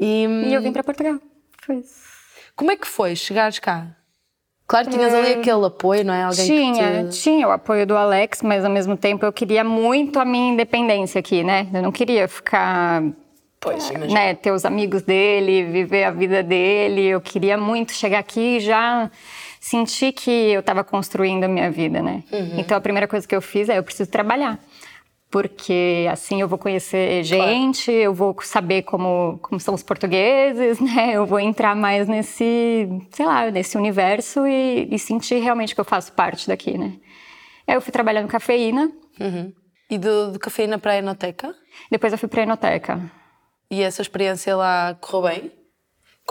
[0.00, 1.18] E, E eu vim para Portugal.
[1.64, 1.94] Foi isso.
[2.56, 3.86] como é que foi chegares cá?
[4.68, 6.24] Claro, tinhas ali aquele apoio, não é?
[6.24, 7.22] Alguém tinha, que te...
[7.22, 11.18] tinha o apoio do Alex, mas ao mesmo tempo eu queria muito a minha independência
[11.18, 11.66] aqui, né?
[11.72, 13.02] Eu não queria ficar,
[13.58, 14.12] Pois, imagino.
[14.12, 17.06] né, ter os amigos dele, viver a vida dele.
[17.06, 19.10] Eu queria muito chegar aqui e já
[19.58, 22.22] sentir que eu estava construindo a minha vida, né?
[22.58, 24.58] Então a primeira coisa que eu fiz é eu preciso trabalhar.
[25.30, 31.12] Porque assim eu vou conhecer gente, eu vou saber como, como são os portugueses, né?
[31.12, 35.84] Eu vou entrar mais nesse, sei lá, nesse universo e, e sentir realmente que eu
[35.84, 36.94] faço parte daqui, né?
[37.66, 39.52] Aí eu fui trabalhar no Cafeína, Uhum.
[39.90, 41.54] E do, do cafeína para a Enoteca?
[41.90, 43.10] depois eu fui pra Enoteca.
[43.70, 45.52] E essa experiência lá correu bem?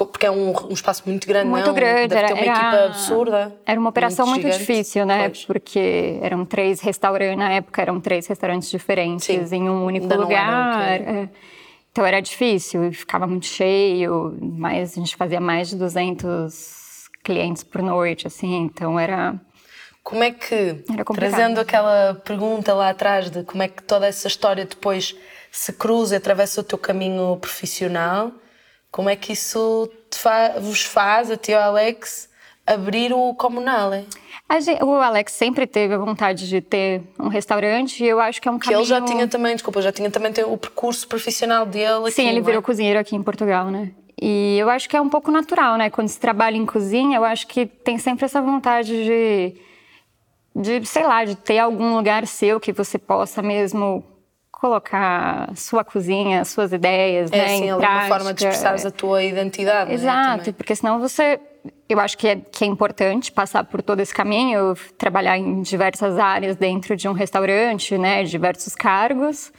[0.05, 1.73] Porque é um, um espaço muito grande, Muito não?
[1.73, 3.55] grande, Deve era, uma era- equipa absurda.
[3.65, 4.59] Era uma operação muito, gigante.
[4.59, 5.29] difícil, né?
[5.29, 5.45] Pois.
[5.45, 9.55] Porque eram três restaurantes, na época eram três restaurantes diferentes Sim.
[9.55, 10.91] em um único Ainda lugar.
[10.91, 11.29] é.
[11.91, 17.81] Então era difícil, ficava muito cheio, mas a gente fazia mais de 200 clientes por
[17.81, 19.33] noite, assim, então era
[20.03, 20.75] Como é que,
[21.15, 25.15] trazendo aquela pergunta lá atrás de como é que toda essa história depois
[25.51, 28.31] se cruza e atravessa o teu caminho profissional,
[28.91, 32.29] como é que isso fa- vos faz, a ti ao Alex,
[32.65, 34.05] abrir o Comunale?
[34.49, 38.41] A gen- o Alex sempre teve a vontade de ter um restaurante e eu acho
[38.41, 38.79] que é um Que caminho...
[38.81, 42.41] ele já tinha também, desculpa, já tinha também o percurso profissional dele aqui, Sim, ele
[42.41, 42.63] virou é?
[42.63, 43.91] cozinheiro aqui em Portugal, né?
[44.19, 45.89] E eu acho que é um pouco natural, né?
[45.89, 49.55] Quando se trabalha em cozinha, eu acho que tem sempre essa vontade de,
[50.55, 54.03] de sei lá, de ter algum lugar seu que você possa mesmo
[54.59, 57.47] colocar sua cozinha, suas ideias, É, né?
[57.49, 58.15] sim, em alguma prática.
[58.15, 59.93] forma de expressares a tua identidade, não é?
[59.93, 60.53] Exato, Também.
[60.53, 61.39] porque senão você.
[61.87, 66.17] Eu acho que é, que é importante passar por todo esse caminho, trabalhar em diversas
[66.17, 68.23] áreas dentro de um restaurante, né?
[68.23, 69.51] Diversos cargos.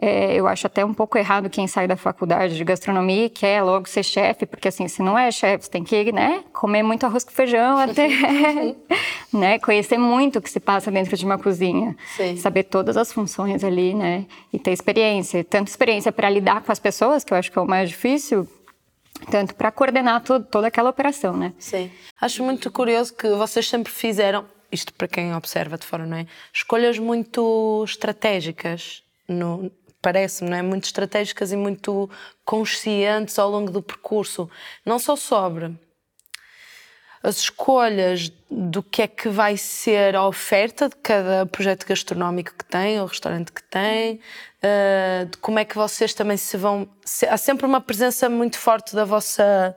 [0.00, 3.62] É, eu acho até um pouco errado quem sai da faculdade de gastronomia e quer
[3.62, 7.04] logo ser chefe, porque assim, se não é chefe, você tem que né, comer muito
[7.04, 8.06] arroz com feijão até
[9.32, 11.96] né, conhecer muito o que se passa dentro de uma cozinha.
[12.16, 12.36] Sim.
[12.36, 14.26] Saber todas as funções ali, né?
[14.52, 15.42] E ter experiência.
[15.42, 18.48] Tanto experiência para lidar com as pessoas, que eu acho que é o mais difícil,
[19.30, 21.52] tanto para coordenar to- toda aquela operação, né?
[21.58, 21.90] Sim.
[22.20, 26.26] Acho muito curioso que vocês sempre fizeram, isto para quem observa de fora, não é?
[26.52, 30.62] Escolhas muito estratégicas, no- parece-me, é?
[30.62, 32.08] Muito estratégicas e muito
[32.44, 34.50] conscientes ao longo do percurso.
[34.84, 35.76] Não só sobre
[37.22, 42.64] as escolhas do que é que vai ser a oferta de cada projeto gastronómico que
[42.64, 44.20] tem, ou restaurante que tem,
[44.62, 46.88] eh, de como é que vocês também se vão.
[47.28, 49.76] há sempre uma presença muito forte da vossa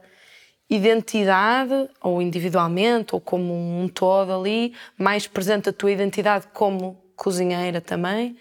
[0.70, 7.80] identidade, ou individualmente, ou como um todo ali, mais presente a tua identidade como cozinheira
[7.80, 8.36] também.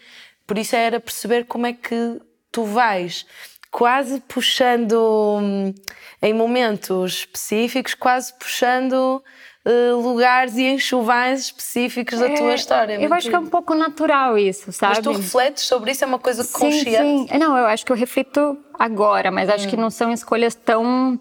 [0.47, 2.19] Por isso era perceber como é que
[2.51, 3.25] tu vais
[3.71, 5.73] quase puxando, hum,
[6.21, 9.23] em momentos específicos, quase puxando
[9.63, 12.95] eh, lugares e enxovais específicos da tua história.
[13.01, 14.95] Eu acho que é um pouco natural isso, sabe?
[14.95, 17.31] Mas tu refletes sobre isso, é uma coisa Sim, consciente.
[17.31, 17.37] sim.
[17.37, 19.69] Não, eu acho que eu reflito agora, mas acho Hum.
[19.69, 21.17] que não são escolhas tão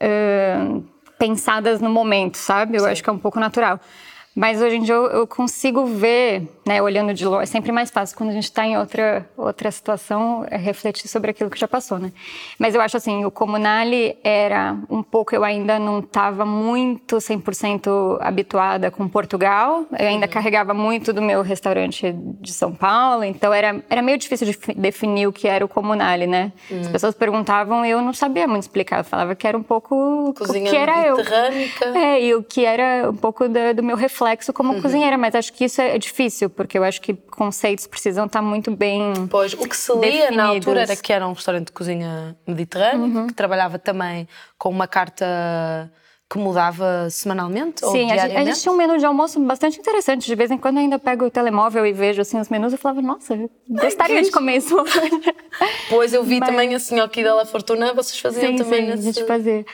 [0.00, 0.56] eh,
[1.18, 2.76] pensadas no momento, sabe?
[2.78, 3.78] Eu acho que é um pouco natural.
[4.36, 7.90] Mas hoje em dia eu, eu consigo ver, né, olhando de longe, é sempre mais
[7.90, 11.66] fácil quando a gente está em outra, outra situação, é refletir sobre aquilo que já
[11.66, 12.12] passou, né?
[12.58, 18.18] Mas eu acho assim, o Comunale era um pouco, eu ainda não estava muito 100%
[18.20, 20.32] habituada com Portugal, eu ainda uhum.
[20.32, 25.26] carregava muito do meu restaurante de São Paulo, então era, era meio difícil de definir
[25.26, 26.52] o que era o Comunale, né?
[26.70, 26.80] Uhum.
[26.82, 30.34] As pessoas perguntavam e eu não sabia muito explicar, eu falava que era um pouco
[30.36, 31.16] Cozinha o que era eu.
[31.94, 34.82] É, e o que era um pouco do, do meu reflexo complexo como uhum.
[34.82, 38.70] cozinheira, mas acho que isso é difícil, porque eu acho que conceitos precisam estar muito
[38.70, 39.26] bem.
[39.30, 40.36] Pois, o que se lia definidos.
[40.36, 43.26] na altura era que era um restaurante de cozinha mediterrâneo, uhum.
[43.28, 45.90] que trabalhava também com uma carta
[46.28, 48.36] que mudava semanalmente Sim, ou diariamente?
[48.36, 50.26] a gente tinha um menu de almoço bastante interessante.
[50.26, 52.76] De vez em quando eu ainda pego o telemóvel e vejo assim os menus e
[52.76, 54.76] falava, nossa, gostaria Ai, de comer isso.
[55.88, 56.48] pois eu vi Mas...
[56.48, 59.08] também assim aqui da La Fortuna, vocês faziam sim, também sim, nesse...
[59.08, 59.64] a gente fazia.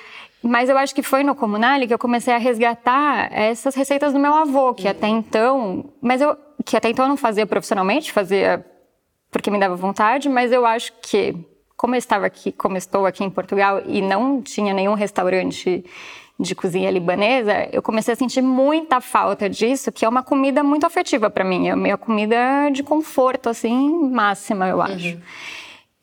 [0.43, 4.19] Mas eu acho que foi no Comunale que eu comecei a resgatar essas receitas do
[4.19, 8.65] meu avô, que até então, mas eu que até então eu não fazia profissionalmente, fazia
[9.31, 11.35] porque me dava vontade, mas eu acho que
[11.77, 15.85] como eu estava aqui, como estou aqui em Portugal e não tinha nenhum restaurante
[16.39, 20.85] de cozinha libanesa, eu comecei a sentir muita falta disso, que é uma comida muito
[20.85, 25.09] afetiva para mim, é a minha comida de conforto assim máxima, eu acho.
[25.09, 25.21] Uhum.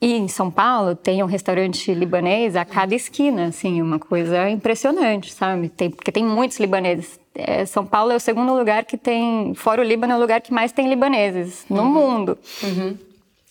[0.01, 5.33] E em São Paulo tem um restaurante libanês a cada esquina, assim, uma coisa impressionante,
[5.33, 5.67] sabe?
[5.67, 7.19] Tem, porque tem muitos libaneses.
[7.35, 10.39] É, São Paulo é o segundo lugar que tem, fora o Líbano, é o lugar
[10.39, 11.89] que mais tem libaneses no uhum.
[11.89, 12.37] mundo.
[12.63, 12.97] Uhum.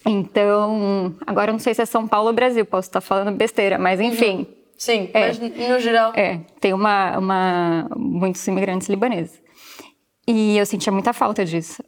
[0.06, 4.00] Então, agora não sei se é São Paulo ou Brasil, posso estar falando besteira, mas
[4.00, 4.38] enfim.
[4.38, 4.46] Uhum.
[4.78, 6.12] Sim, é, mas no geral.
[6.14, 9.42] É, tem uma, uma, muitos imigrantes libaneses.
[10.26, 11.82] E eu sentia muita falta disso.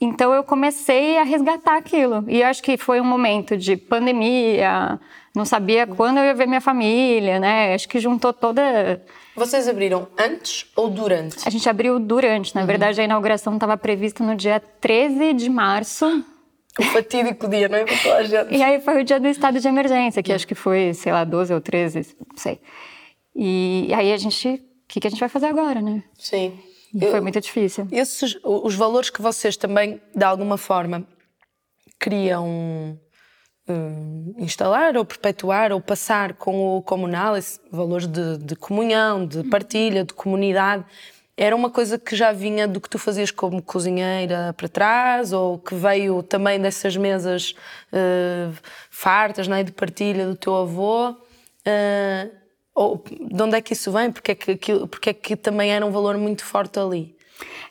[0.00, 2.24] Então eu comecei a resgatar aquilo.
[2.28, 5.00] E acho que foi um momento de pandemia,
[5.34, 7.74] não sabia quando eu ia ver minha família, né?
[7.74, 9.02] Acho que juntou toda.
[9.34, 11.46] Vocês abriram antes ou durante?
[11.46, 12.54] A gente abriu durante.
[12.54, 12.66] Na uhum.
[12.66, 16.24] verdade, a inauguração estava prevista no dia 13 de março.
[16.78, 17.84] O fatídico dia, não é?
[18.50, 21.22] E aí foi o dia do estado de emergência, que acho que foi, sei lá,
[21.22, 22.60] 12 ou 13, não sei.
[23.34, 24.48] E aí a gente.
[24.48, 26.02] O que, que a gente vai fazer agora, né?
[26.18, 26.52] Sim.
[26.94, 27.88] E foi muito difícil.
[27.90, 31.04] Esses, os valores que vocês também, de alguma forma,
[31.98, 32.98] queriam
[33.68, 39.42] um, instalar ou perpetuar ou passar com o comunal, esses valores de, de comunhão, de
[39.44, 40.84] partilha, de comunidade,
[41.36, 45.58] era uma coisa que já vinha do que tu fazias como cozinheira para trás ou
[45.58, 47.56] que veio também dessas mesas
[47.92, 48.56] uh,
[48.88, 51.10] fartas né, de partilha do teu avô?
[51.10, 52.43] Uh,
[52.74, 54.10] ou de onde é que isso vem?
[54.10, 54.56] Porque é que,
[54.86, 57.14] porque é que também era um valor muito forte ali?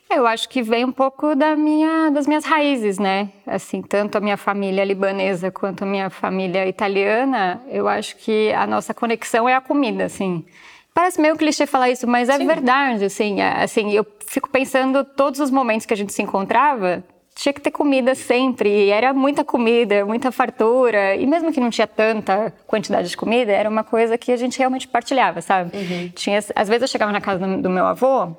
[0.09, 3.29] Eu acho que vem um pouco da minha, das minhas raízes, né?
[3.47, 8.67] Assim, tanto a minha família libanesa quanto a minha família italiana, eu acho que a
[8.67, 10.45] nossa conexão é a comida, assim.
[10.93, 12.45] Parece meio clichê falar isso, mas é Sim.
[12.45, 17.03] verdade, assim, é, assim, eu fico pensando todos os momentos que a gente se encontrava,
[17.36, 21.69] tinha que ter comida sempre, e era muita comida, muita fartura, e mesmo que não
[21.69, 25.76] tinha tanta quantidade de comida, era uma coisa que a gente realmente partilhava, sabe?
[25.76, 26.10] Uhum.
[26.10, 28.36] Tinha, às vezes eu chegava na casa do, do, meu avô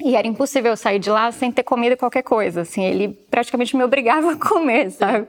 [0.00, 3.82] e era impossível sair de lá sem ter comido qualquer coisa, assim, ele praticamente me
[3.82, 5.26] obrigava a comer, sabe?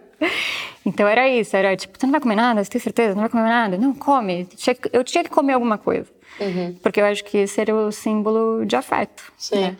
[0.86, 2.64] Então era isso, era tipo, você não vai comer nada?
[2.64, 3.16] Você tem certeza?
[3.16, 3.78] Não vai comer nada?
[3.78, 4.48] Não, come.
[4.92, 6.08] Eu tinha que comer alguma coisa.
[6.40, 6.76] Uhum.
[6.82, 9.32] Porque eu acho que esse era o símbolo de afeto.
[9.38, 9.62] Sim.
[9.62, 9.78] Né?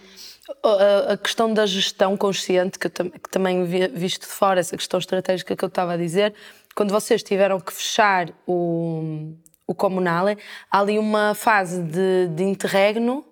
[1.10, 5.00] A, questão da gestão consciente, que, eu que também vi, visto de fora, essa questão
[5.00, 6.34] estratégica que eu estava a dizer,
[6.76, 9.34] quando vocês tiveram que fechar o,
[9.66, 10.38] o Comunale,
[10.70, 13.26] há ali uma fase de, de interregno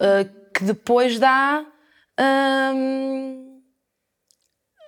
[0.00, 1.64] uh, que depois dá.
[2.74, 3.47] Um,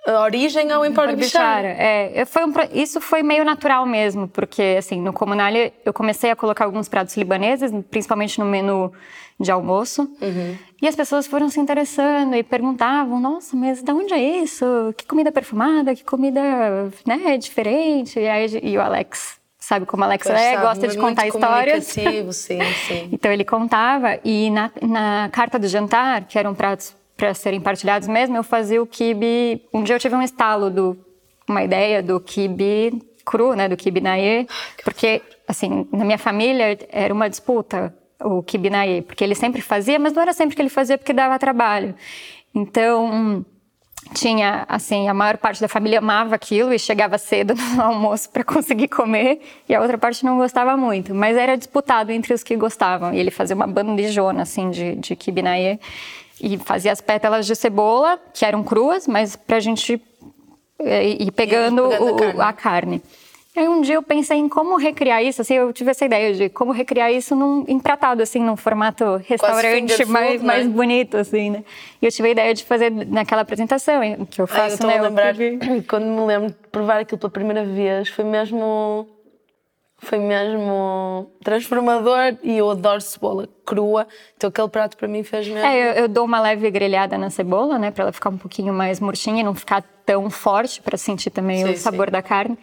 [0.07, 1.67] a origem ao Empório Bichara.
[1.67, 6.35] É, foi um, isso foi meio natural mesmo, porque assim, no Comunale eu comecei a
[6.35, 8.91] colocar alguns pratos libaneses, principalmente no menu
[9.39, 10.55] de almoço, uhum.
[10.81, 14.65] e as pessoas foram se interessando e perguntavam, nossa, mas de onde é isso?
[14.95, 16.41] Que comida perfumada, que comida
[17.05, 18.19] né, diferente?
[18.19, 21.85] E, aí, e o Alex sabe como Alex Poxa, é, gosta de contar histórias.
[21.85, 22.59] Sim, sim.
[23.11, 28.07] então ele contava e na, na carta do jantar, que eram pratos para serem partilhados
[28.07, 29.61] mesmo, eu fazia o kibe.
[29.71, 30.97] Um dia eu tive um estalo do
[31.47, 34.47] uma ideia do kibe cru, né, do kibe naie,
[34.83, 39.99] porque assim, na minha família era uma disputa o kibe naie, porque ele sempre fazia,
[39.99, 41.93] mas não era sempre que ele fazia porque dava trabalho.
[42.55, 43.45] Então,
[44.15, 48.43] tinha assim a maior parte da família amava aquilo e chegava cedo no almoço para
[48.43, 52.55] conseguir comer e a outra parte não gostava muito mas era disputado entre os que
[52.55, 55.79] gostavam e ele fazia uma bandejona assim de, de kibinaie
[56.41, 60.01] e fazia as pétalas de cebola, que eram cruas, mas para a gente
[60.79, 62.41] é, ir pegando, pegando o, a, carne.
[62.41, 63.03] a, carne.
[63.55, 66.49] Aí um dia eu pensei em como recriar isso, assim, eu tive essa ideia de
[66.49, 70.73] como recriar isso num empratado, assim, num formato restaurante mais, food, mais né?
[70.73, 71.63] bonito, assim, né?
[72.01, 74.97] E eu tive a ideia de fazer naquela apresentação que eu faço, Ai, eu né?
[74.97, 75.35] A lembrar,
[75.87, 79.05] quando me lembro de provar aquilo pela primeira vez, foi mesmo
[80.01, 85.63] foi mesmo transformador e eu adoro cebola crua, então aquele prato para mim fez mesmo.
[85.63, 88.73] É, eu, eu dou uma leve grelhada na cebola, né, para ela ficar um pouquinho
[88.73, 92.13] mais murchinha e não ficar tão forte, para sentir também sim, o sabor sim.
[92.13, 92.57] da carne.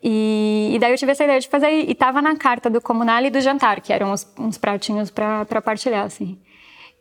[0.00, 3.24] E, e, daí eu tive essa ideia de fazer, e estava na carta do comunal
[3.24, 6.38] e do jantar, que eram uns, uns pratinhos para partilhar, assim.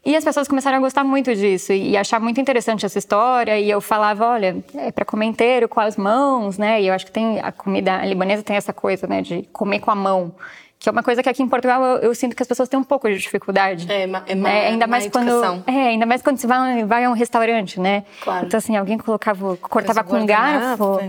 [0.05, 3.59] E as pessoas começaram a gostar muito disso e, achar muito interessante essa história.
[3.59, 6.79] E eu falava, olha, é para comer inteiro com as mãos, né?
[6.81, 9.89] E eu acho que tem a comida libanesa tem essa coisa, né, de comer com
[9.89, 10.35] a mão
[10.77, 12.79] que é uma coisa que aqui em Portugal eu, eu, sinto que as pessoas têm
[12.79, 13.91] um pouco de dificuldade.
[13.91, 17.13] É, é, é ainda mais quando é, ainda mais quando você vai, vai a um
[17.13, 18.03] restaurante, né?
[18.21, 18.45] Claro.
[18.45, 20.99] Então assim, alguém colocava, cortava com um garfo.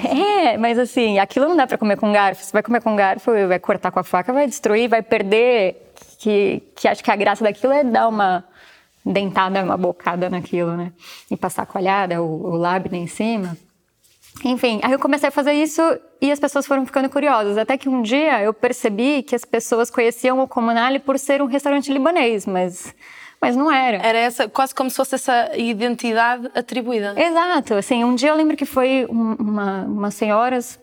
[0.40, 2.42] É, mas assim, aquilo não dá para comer com garfo.
[2.42, 5.89] Você vai comer com garfo, vai cortar com a faca, vai destruir, vai perder.
[6.20, 8.44] Que, que acho que a graça daquilo é dar uma
[9.04, 10.92] dentada, uma bocada naquilo, né?
[11.30, 13.56] E passar a coalhada, o, o lábio em cima.
[14.44, 15.82] Enfim, aí eu comecei a fazer isso
[16.20, 17.58] e as pessoas foram ficando curiosas.
[17.58, 21.46] Até que um dia eu percebi que as pessoas conheciam o Comunale por ser um
[21.46, 22.94] restaurante libanês, mas,
[23.40, 23.96] mas não era.
[23.96, 27.14] Era essa, quase como se fosse essa identidade atribuída.
[27.20, 27.74] Exato.
[27.74, 30.78] Assim, um dia eu lembro que foi uma, umas senhoras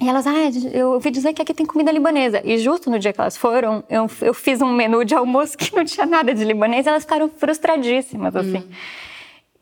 [0.00, 0.32] e elas, ah,
[0.72, 2.42] eu ouvi dizer que aqui tem comida libanesa.
[2.44, 5.74] E justo no dia que elas foram, eu, eu fiz um menu de almoço que
[5.74, 8.58] não tinha nada de libanês e elas ficaram frustradíssimas, assim.
[8.58, 8.70] Hum.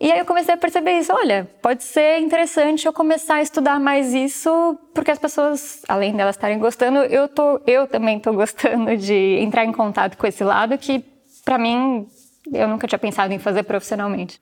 [0.00, 3.78] E aí eu comecei a perceber isso, olha, pode ser interessante eu começar a estudar
[3.78, 8.96] mais isso, porque as pessoas, além delas estarem gostando, eu tô, eu também estou gostando
[8.96, 11.04] de entrar em contato com esse lado que
[11.44, 12.08] para mim
[12.52, 14.40] eu nunca tinha pensado em fazer profissionalmente.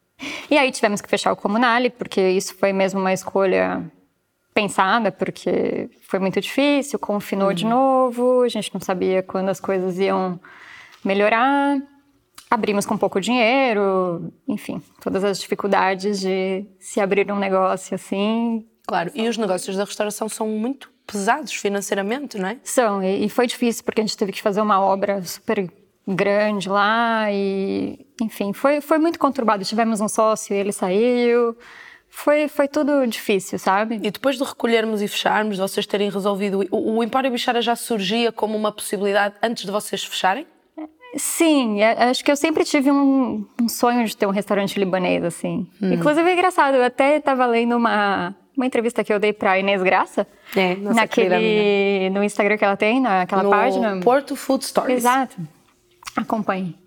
[0.50, 3.85] E aí tivemos que fechar o Comunale, porque isso foi mesmo uma escolha
[4.52, 7.54] pensada, porque foi muito difícil, confinou uhum.
[7.54, 10.40] de novo, a gente não sabia quando as coisas iam
[11.04, 11.78] melhorar
[12.50, 18.66] abrimos com pouco dinheiro, enfim, todas as dificuldades de se abrir um negócio assim.
[18.86, 22.58] Claro, e os negócios da restauração são muito pesados financeiramente, não é?
[22.64, 25.70] São, e foi difícil porque a gente teve que fazer uma obra super
[26.08, 29.64] grande lá e, enfim, foi, foi muito conturbado.
[29.64, 31.56] Tivemos um sócio, ele saiu,
[32.10, 34.00] foi, foi tudo difícil, sabe?
[34.02, 38.32] E depois de recolhermos e fecharmos, vocês terem resolvido, o, o Empório Bichara já surgia
[38.32, 40.46] como uma possibilidade antes de vocês fecharem?
[41.16, 45.24] Sim, é, acho que eu sempre tive um, um sonho de ter um restaurante libanês,
[45.24, 45.66] assim.
[45.82, 45.92] Hum.
[45.92, 49.82] Inclusive, é engraçado, eu até estava lendo uma, uma entrevista que eu dei para Inês
[49.82, 50.26] Graça.
[50.54, 54.00] É, nossa naquele, No Instagram que ela tem, naquela no página.
[54.00, 54.98] Porto Food Stories.
[54.98, 55.36] Exato.
[56.16, 56.79] Acompanhe.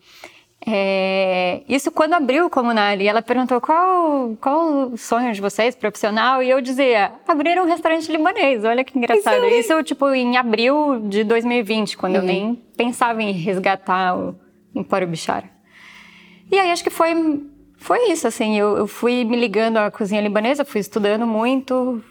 [0.66, 6.42] É, isso quando abriu o Comunale, ela perguntou qual, qual o sonho de vocês, profissional,
[6.42, 9.46] e eu dizia, abrir um restaurante libanês, olha que engraçado.
[9.46, 12.22] Isso, isso tipo, em abril de 2020, quando uhum.
[12.22, 14.36] eu nem pensava em resgatar o
[14.74, 15.50] Empório Bichara.
[16.50, 17.42] E aí acho que foi,
[17.76, 22.02] foi isso, assim, eu, eu fui me ligando à cozinha libanesa, fui estudando muito,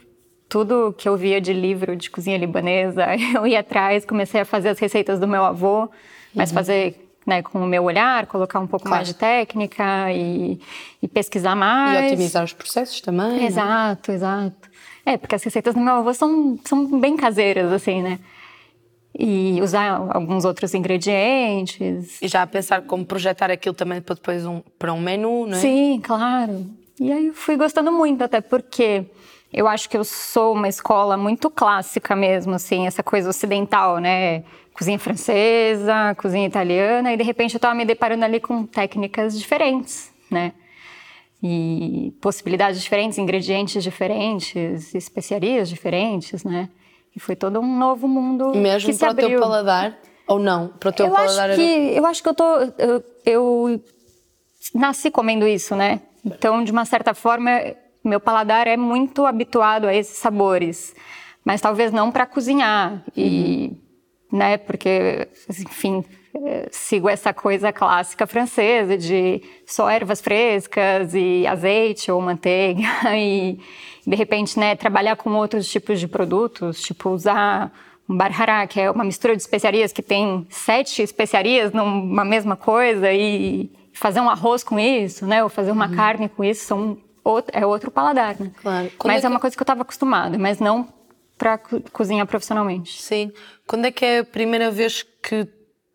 [0.47, 4.69] tudo que eu via de livro de cozinha libanesa, eu ia atrás, comecei a fazer
[4.69, 5.89] as receitas do meu avô,
[6.35, 6.57] mas uhum.
[6.57, 8.99] fazer né, com o meu olhar, colocar um pouco claro.
[8.99, 10.61] mais de técnica e,
[11.01, 12.05] e, pesquisar mais.
[12.05, 13.41] E otimizar os processos também.
[13.41, 13.45] Né?
[13.47, 14.17] Exato, né?
[14.17, 14.71] exato.
[15.05, 18.19] É, porque as receitas do meu avô são, são bem caseiras, assim, né?
[19.19, 22.21] E usar alguns outros ingredientes.
[22.23, 25.61] E já pensar como projetar aquilo também para depois um, para um menu, não é?
[25.61, 26.67] Sim, claro.
[26.99, 29.05] E aí eu fui gostando muito, até porque
[29.53, 34.45] eu acho que eu sou uma escola muito clássica mesmo, assim, essa coisa ocidental, né?
[34.73, 40.11] Cozinha francesa, cozinha italiana, e de repente eu estava me deparando ali com técnicas diferentes,
[40.31, 40.53] né?
[41.43, 46.71] E possibilidades diferentes, ingredientes diferentes, especiarias diferentes, né?
[47.15, 49.27] E foi todo um novo mundo Mesmo que se para abriu.
[49.27, 49.99] o teu paladar?
[50.27, 50.69] Ou não?
[50.69, 51.99] Para o teu eu paladar acho que, era...
[51.99, 52.45] Eu acho que eu tô...
[52.79, 53.85] Eu, eu
[54.75, 56.01] nasci comendo isso, né?
[56.25, 57.51] Então, de uma certa forma,
[58.05, 60.95] meu paladar é muito habituado a esses sabores,
[61.45, 63.73] mas talvez não para cozinhar e,
[64.31, 64.39] uhum.
[64.39, 66.05] né, porque, enfim,
[66.71, 72.83] sigo essa coisa clássica francesa de só ervas frescas e azeite ou manteiga
[73.17, 73.59] e
[74.07, 77.73] de repente, né, trabalhar com outros tipos de produtos, tipo usar
[78.09, 83.13] um barhará, que é uma mistura de especiarias que tem sete especiarias numa mesma coisa
[83.13, 85.95] e fazer um arroz com isso, né, ou fazer uma uhum.
[85.95, 88.51] carne com isso, são outro, é outro paladar, né?
[88.61, 88.91] Claro.
[88.99, 90.89] Quando mas é, é, uma coisa que eu estava acostumada, mas não
[91.39, 93.03] para co cozinhar profissionalmente.
[93.03, 93.33] Sim.
[93.67, 95.49] Quando é que é a primeira vez que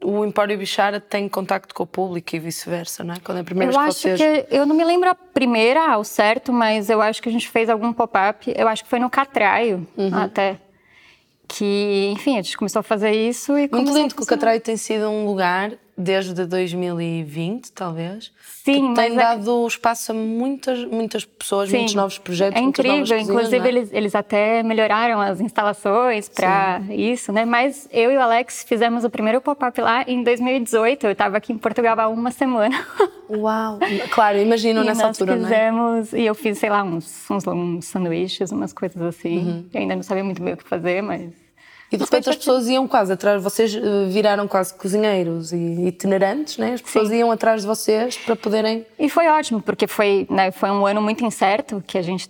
[0.03, 3.17] o Empório Bichara tem contacto com o público e vice-versa, não é?
[3.23, 4.45] Quando é a primeira eu vez acho que vocês...
[4.47, 7.49] que eu não me lembro a primeira ao certo, mas eu acho que a gente
[7.49, 8.53] fez algum pop-up.
[8.55, 10.15] Eu acho que foi no Catraio Uhum.
[10.15, 10.59] até.
[11.47, 14.25] Que, enfim, a gente começou a fazer isso e Muito lindo que o.
[14.25, 18.31] Catraio tem sido um lugar, desde 2020, talvez,
[18.63, 21.77] Sim, tem é- dado espaço a muitas, muitas pessoas, Sim.
[21.77, 23.67] muitos novos projetos, É incrível, inclusive é?
[23.67, 27.45] eles, eles até melhoraram as instalações para isso, né?
[27.45, 31.07] Mas eu e o Alex fizemos o primeiro pop-up lá em 2018.
[31.07, 32.77] Eu estava aqui em Portugal há uma semana.
[33.29, 33.79] Uau!
[34.11, 35.49] Claro, imagino e nessa nós altura, não é?
[35.49, 39.39] fizemos, e eu fiz, sei lá, uns, uns, uns sanduíches, umas coisas assim.
[39.39, 39.65] Uhum.
[39.73, 41.46] Eu ainda não sabia muito bem o que fazer, mas
[41.91, 43.79] E de repente as pessoas iam quase atrás, vocês eh,
[44.09, 46.73] viraram quase cozinheiros e itinerantes, né?
[46.73, 47.15] As pessoas Sim.
[47.19, 48.85] iam atrás de vocês para poderem.
[48.99, 52.29] E foi ótimo, porque foi, né, foi um ano muito incerto, que a gente,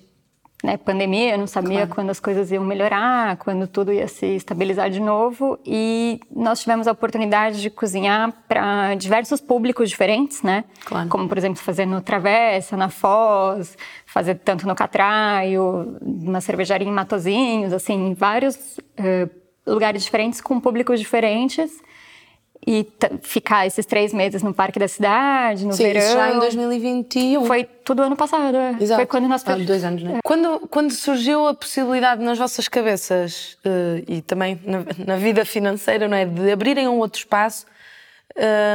[0.64, 1.96] né, pandemia, não sabia Claro.
[1.96, 5.58] quando as coisas iam melhorar, quando tudo ia se estabilizar de novo.
[5.66, 10.66] E nós tivemos a oportunidade de cozinhar para diversos públicos diferentes, né?
[10.86, 11.10] Claro.
[11.10, 16.92] Como, por exemplo, fazer no Travessa, na Foz, fazer tanto no Catraio, uma cervejaria em
[16.92, 19.28] Matozinhos, assim, vários eh,
[19.68, 21.72] lugares diferentes, com públicos diferentes.
[22.70, 22.86] E
[23.22, 26.02] ficar esses três meses no Parque da Cidade, no Sim, verão.
[26.02, 27.46] isso já em 2021.
[27.46, 28.58] Foi tudo ano passado.
[28.58, 28.76] é.
[28.82, 29.00] Exato.
[29.00, 30.20] Foi quando nós Há dois anos, né?
[30.24, 36.10] Quando, quando surgiu a possibilidade nas vossas cabeças eh, e também na, na vida financeira,
[36.10, 36.26] não é?
[36.26, 37.66] De abrirem um outro espaço,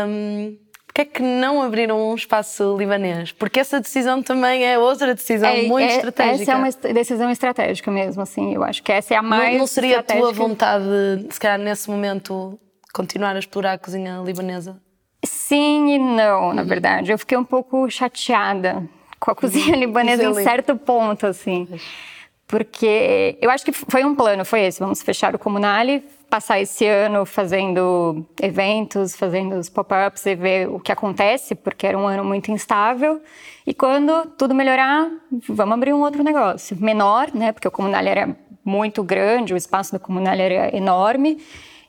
[0.09, 0.57] hum,
[0.93, 3.33] porque é que não abriram um espaço libanês?
[3.33, 6.43] Porque essa decisão também é outra decisão É, muito é- estratégica.
[6.43, 8.55] Essa é uma decisão estratégica mesmo, assim.
[8.55, 10.85] Eu acho que essa é a mais não, não seria a tua vontade,
[11.31, 12.59] se calhar nesse momento,
[12.93, 14.77] continuar a explorar a cozinha libanesa?
[15.25, 16.53] Sim e não, Uhum.
[16.55, 17.11] na verdade.
[17.11, 18.83] Eu fiquei um pouco chateada
[19.19, 21.67] com a cozinha libanesa em certo ponto, assim.
[22.53, 24.79] Porque eu acho que foi um plano, foi esse.
[24.79, 30.79] Vamos fechar o Comunale, passar esse ano fazendo eventos, fazendo os pop-ups e ver o
[30.79, 33.23] que acontece, porque era um ano muito instável.
[33.67, 35.09] E quando tudo melhorar,
[35.49, 36.77] vamos abrir um outro negócio.
[36.79, 37.53] Menor, né?
[37.53, 41.39] Porque o Comunale era muito grande, o espaço do Comunale era enorme.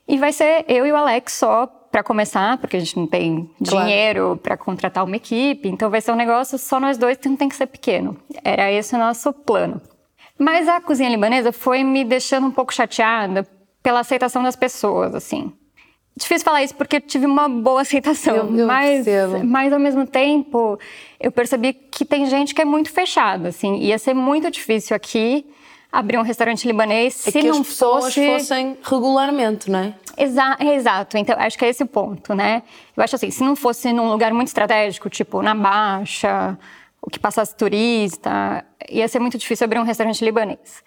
[0.07, 3.49] E vai ser eu e o Alex só para começar, porque a gente não tem
[3.67, 3.85] Claro.
[3.85, 7.49] dinheiro para contratar uma equipe, então vai ser um negócio só nós dois, então tem
[7.49, 8.15] que ser pequeno.
[8.45, 9.81] Era esse o nosso plano.
[10.37, 13.47] Mas a cozinha libanesa foi me deixando um pouco chateada
[13.81, 15.51] pela aceitação das pessoas, assim.
[16.15, 19.43] Difícil falar isso porque eu tive uma boa aceitação, Eu- eu mas, percebo.
[19.45, 20.77] mas ao mesmo tempo
[21.19, 23.77] eu percebi que tem gente que é muito fechada, assim.
[23.77, 25.45] Ia ser muito difícil aqui
[25.91, 29.93] abrir um restaurante libanês É se que não as pessoas fosse fossem regularmente, não é?
[30.15, 32.61] Exa exato, então acho que é esse o ponto, né?
[32.95, 36.57] Eu acho assim, se não fosse num lugar muito estratégico, tipo na Baixa,
[37.05, 40.81] o que passasse turista, ia ser muito difícil abrir um restaurante libanês.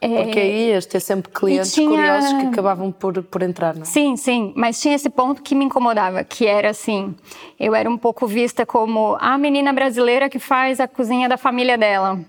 [0.00, 3.82] É, Porque aí ias ter sempre clientes tinha- curiosos que acabavam por, por entrar, não
[3.82, 3.84] é?
[3.86, 7.16] Sim, sim, mas tinha esse ponto que me incomodava, que era assim,
[7.58, 11.76] eu era um pouco vista como a menina brasileira que faz a cozinha da família
[11.78, 12.20] dela,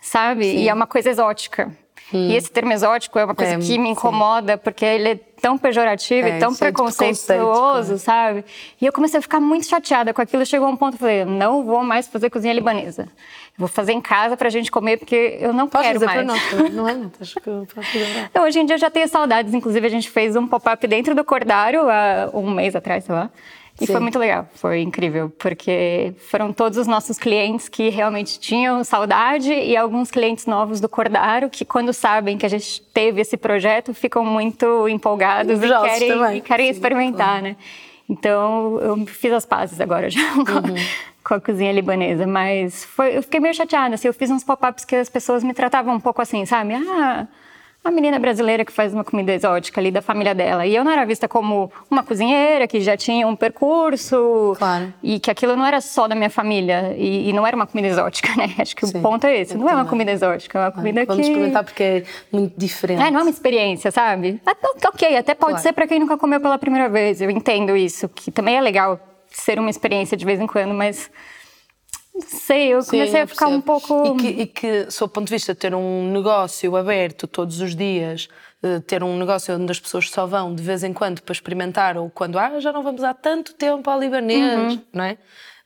[0.00, 0.44] sabe?
[0.56, 1.72] E é uma coisa exótica.
[2.12, 3.92] E esse termo exótico é uma coisa É, que me sim.
[3.92, 7.98] incomoda, porque ele é tão pejorativo É, e tão preconceito, preconceituoso, claro.
[7.98, 8.44] sabe?
[8.80, 10.46] E eu comecei a ficar muito chateada com aquilo.
[10.46, 13.08] Chegou um ponto que eu falei, não vou mais fazer cozinha libanesa.
[13.58, 16.26] Vou fazer em casa pra gente comer, porque eu não quero mais.
[16.26, 16.96] também, não é?
[17.20, 17.66] Acho que eu.
[18.30, 19.52] Então, hoje em dia eu já tenho saudades.
[19.52, 23.28] Inclusive, a gente fez um pop-up dentro do Cordário há um mês atrás, sei lá.
[23.82, 23.92] E Sim.
[23.94, 29.52] foi muito legal, foi incrível, porque foram todos os nossos clientes que realmente tinham saudade
[29.52, 33.92] e alguns clientes novos do Cordário que, quando sabem que a gente teve esse projeto,
[33.92, 37.56] ficam muito empolgados e querem, e querem Sim, experimentar, né?
[38.08, 40.74] Então, eu fiz as pazes agora já com, Uhum.
[41.24, 44.84] com a cozinha libanesa, mas foi, eu fiquei meio chateada, assim, eu fiz uns pop-ups
[44.84, 46.74] que as pessoas me tratavam um pouco assim, sabe?
[46.74, 47.26] Ah,
[47.84, 50.64] a menina brasileira que faz uma comida exótica ali da família dela.
[50.64, 54.54] E eu não era vista como uma cozinheira que já tinha um percurso.
[54.56, 54.92] Claro.
[55.02, 56.94] E que aquilo não era só da minha família.
[56.96, 58.54] E, e não era uma comida exótica, né?
[58.58, 59.56] Acho que Sim, o ponto é esse.
[59.56, 59.90] Não é uma também.
[59.90, 61.30] comida exótica, é uma comida Vamos que...
[61.30, 63.02] experimentar porque é muito diferente.
[63.02, 64.40] É, não é uma experiência, sabe?
[64.46, 64.54] Ah,
[64.86, 65.62] Ok, até pode Claro.
[65.62, 67.20] ser para quem nunca comeu pela primeira vez.
[67.20, 71.10] Eu entendo isso, que também é legal ser uma experiência de vez em quando, mas
[72.20, 74.04] sei, eu Sim, comecei eu a ficar um pouco.
[74.06, 77.60] E que, e que, sob o ponto de vista de ter um negócio aberto todos
[77.60, 78.28] os dias,
[78.62, 81.96] eh, ter um negócio onde as pessoas só vão de vez em quando para experimentar,
[81.96, 84.80] ou quando ah, já não vamos há tanto tempo ao libanês, Uhum.
[84.92, 85.16] não é?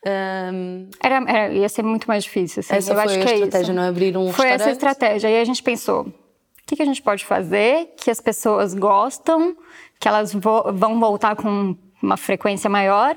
[0.06, 2.60] Ahm, Era, era- ia ser muito mais difícil.
[2.60, 2.76] Assim.
[2.76, 3.72] Essa eu foi acho a que é estratégia, isso.
[3.72, 3.88] não é?
[3.88, 5.28] Abrir um Foi essa estratégia.
[5.28, 6.12] E aí a gente pensou: o
[6.66, 9.56] que, que a gente pode fazer que as pessoas gostam,
[9.98, 13.16] que elas vo- vão voltar com uma frequência maior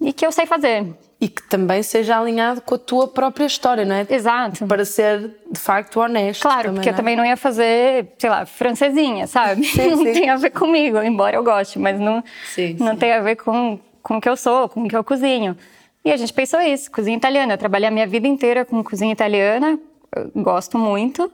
[0.00, 0.94] e que eu sei fazer.
[1.22, 4.04] E que também seja alinhado com a tua própria história, não é?
[4.10, 4.66] Exato.
[4.66, 6.42] Para ser de facto honesto.
[6.42, 7.00] Claro, também, porque eu não é?
[7.00, 9.62] também não ia fazer, sei lá, francesinha, sabe?
[9.64, 10.12] Sim, não sim.
[10.12, 13.78] tem a ver comigo, embora eu goste, mas não, Sim, não tem a ver com,
[14.02, 15.56] com o que eu sou, com o que eu cozinho.
[16.04, 17.54] E a gente pensou isso, cozinha italiana.
[17.54, 19.78] Eu trabalhei a minha vida inteira com cozinha italiana,
[20.16, 21.30] eu gosto muito.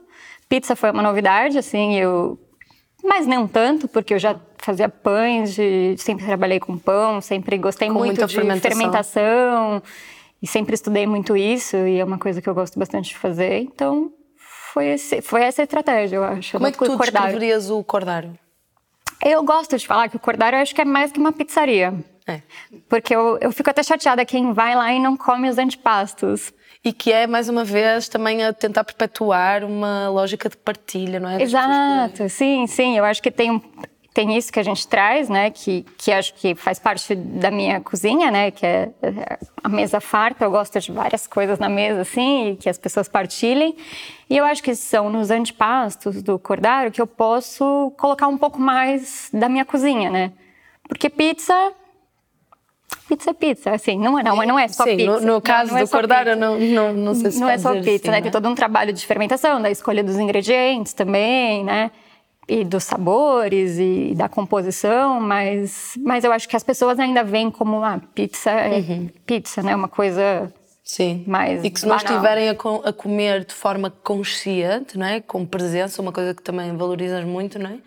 [0.50, 2.38] Pizza foi uma novidade, assim, eu...
[3.02, 5.96] Mas não tanto, porque eu já fazia pães, de...
[5.98, 8.70] sempre trabalhei com pão, sempre gostei Com muito de fermentação.
[8.70, 9.82] fermentação.
[10.40, 13.58] E sempre estudei muito isso, e é uma coisa que eu gosto bastante de fazer.
[13.58, 14.12] Então,
[14.72, 16.52] foi, esse, foi essa a estratégia, eu acho.
[16.52, 17.12] Como é que tu cordário.
[17.12, 18.38] descreverias o cordário?
[19.24, 21.92] Eu gosto de falar que o cordário eu acho que é mais que uma pizzaria.
[22.26, 22.42] É.
[22.88, 26.52] Porque eu, eu fico até chateada quem vai lá e não come os antepastos.
[26.88, 31.28] E que é, mais uma vez, também a tentar perpetuar uma lógica de partilha, não
[31.28, 31.42] é?
[31.42, 32.96] Exato, sim, sim.
[32.96, 33.62] Eu acho que tem,
[34.14, 35.50] tem isso que a gente traz, né?
[35.50, 38.50] Que, que acho que faz parte da minha cozinha, né?
[38.50, 40.46] Que é é, a mesa farta.
[40.46, 43.76] Eu gosto de várias coisas na mesa, assim, e que as pessoas partilhem.
[44.30, 48.58] E eu acho que são nos antepastos do cordário que eu posso colocar um pouco
[48.58, 50.32] mais da minha cozinha, né?
[50.88, 51.52] Porque pizza.
[53.06, 55.12] Pizza é pizza, assim, não é, não, não é só Sim, pizza.
[55.12, 57.48] no, no Não, caso não é do só cordário, não, não, não sei se não
[57.48, 58.20] é só pizza, assim, né?
[58.22, 61.90] Tem todo um trabalho de fermentação, da escolha dos ingredientes também, né?
[62.46, 67.50] E dos sabores e da composição, mas, mas eu acho que as pessoas ainda veem
[67.50, 69.08] como ah, pizza é Uhum.
[69.26, 69.74] pizza, né?
[69.76, 71.24] Uma coisa Sim.
[71.26, 72.12] mais E que se não banal.
[72.12, 75.20] estiverem a, co- a comer de forma consciente, não é?
[75.20, 77.78] com presença, uma coisa que também valorizas muito, não é?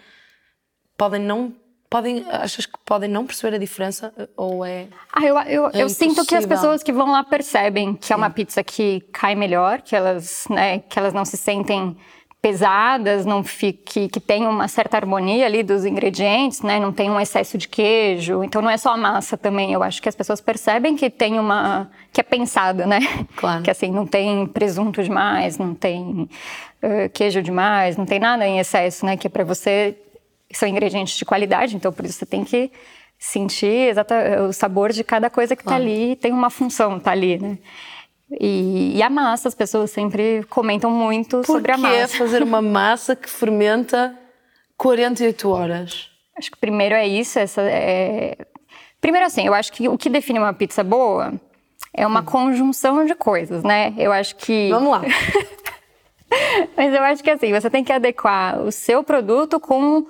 [0.97, 1.51] Podem não.
[1.91, 4.13] Podem, achas que podem não perceber a diferença?
[4.37, 4.87] Ou é.
[5.11, 8.15] Ah, eu, eu, É eu sinto que as pessoas que vão lá percebem que é
[8.15, 11.97] uma pizza que cai melhor, que elas, né, que elas não se sentem
[12.41, 17.19] pesadas, não fique, que tem uma certa harmonia ali dos ingredientes, né, não tem um
[17.19, 18.41] excesso de queijo.
[18.41, 19.73] Então não é só a massa também.
[19.73, 22.99] Eu acho que as pessoas percebem que tem uma que é pensada, né?
[23.35, 23.63] Claro.
[23.63, 26.29] Que assim não tem presunto demais, não tem
[26.81, 29.17] eh, queijo demais, não tem nada em excesso, né?
[29.17, 29.97] Que é para você
[30.57, 32.71] são ingredientes de qualidade, então por isso você tem que
[33.17, 35.83] sentir exata, o sabor de cada coisa que está Claro.
[35.83, 37.57] ali, tem uma função, tá ali, né?
[38.39, 42.17] E, e a massa, as pessoas sempre comentam muito Por sobre a que massa.
[42.17, 44.17] fazer uma massa que fermenta
[44.77, 46.09] 48 horas?
[46.37, 48.37] Acho que primeiro é isso, essa é...
[48.99, 51.33] Primeiro assim, eu acho que o que define uma pizza boa
[51.93, 53.93] é uma conjunção de coisas, né?
[53.97, 55.01] Eu acho que Vamos lá.
[56.77, 60.05] Mas eu acho que assim, você tem que adequar o seu produto com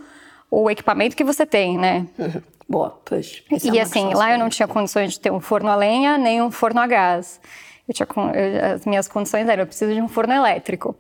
[0.51, 2.05] o equipamento que você tem, né?
[2.69, 3.41] Boa, pois.
[3.51, 6.17] é E uma assim, lá eu não tinha condições de ter um forno a lenha
[6.17, 7.39] nem um forno a gás.
[7.87, 10.95] Eu tinha, eu- as minhas condições eram, eu preciso de um forno elétrico.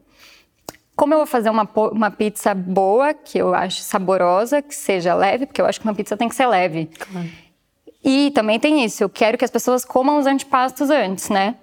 [0.95, 5.45] Como eu vou fazer uma, uma pizza boa, que eu acho saborosa, que seja leve,
[5.45, 6.89] porque eu acho que uma pizza tem que ser leve.
[6.99, 7.29] Claro.
[8.03, 11.55] E também tem isso, eu quero que as pessoas comam os antepastos antes, né?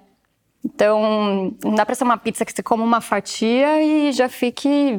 [0.65, 4.99] Então, não dá pra ser uma pizza que você coma uma fatia e já fique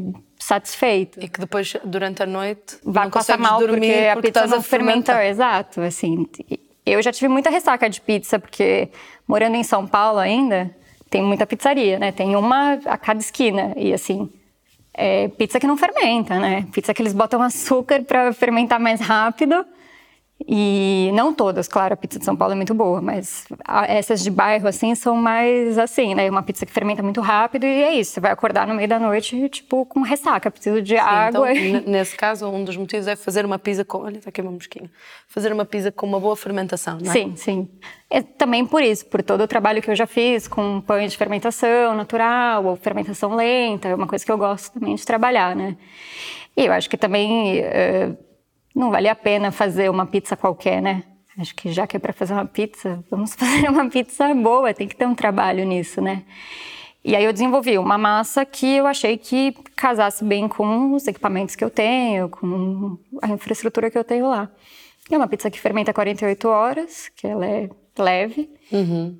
[0.49, 1.19] satisfeito.
[1.23, 4.61] E que depois, durante a noite, Vai passar mal dormir porque a pizza não a
[4.61, 5.15] fermentar.
[5.15, 5.31] fermentou.
[5.31, 6.25] Exato, assim.
[6.85, 8.89] Eu já tive muita ressaca de pizza, porque
[9.27, 10.75] morando em São Paulo ainda,
[11.09, 12.11] tem muita pizzaria, né?
[12.11, 13.73] Tem uma a cada esquina.
[13.77, 14.29] E assim,
[14.93, 16.65] é pizza que não fermenta, né?
[16.71, 19.63] Pizza que eles botam açúcar para fermentar mais rápido.
[20.47, 23.45] E não todas, claro, a pizza de São Paulo é muito boa, mas
[23.87, 26.29] essas de bairro, assim, são mais assim, né?
[26.29, 28.13] Uma pizza que fermenta muito rápido e é isso.
[28.13, 31.51] Você vai acordar no meio da noite, tipo, com ressaca, preciso de Sim, água.
[31.51, 33.99] Então, n- nesse caso, um dos motivos é fazer uma pizza com.
[33.99, 34.89] Olha, está aqui uma mosquinha.
[35.27, 37.13] Fazer uma pizza com uma boa fermentação, não é?
[37.13, 37.67] Sim, sim.
[38.09, 41.17] É também por isso, por todo o trabalho que eu já fiz com pães de
[41.17, 45.75] fermentação natural ou fermentação lenta, é uma coisa que eu gosto também de trabalhar, né?
[46.57, 48.11] E eu acho que também eh,
[48.75, 51.03] não vale a pena fazer uma pizza qualquer, né?
[51.37, 54.87] Acho que já que é para fazer uma pizza, vamos fazer uma pizza boa, tem
[54.87, 56.23] que ter um trabalho nisso, né?
[57.03, 61.55] E aí eu desenvolvi uma massa que eu achei que casasse bem com os equipamentos
[61.55, 64.51] que eu tenho, com a infraestrutura que eu tenho lá.
[65.09, 68.49] É uma pizza que fermenta 48 horas, que ela é leve.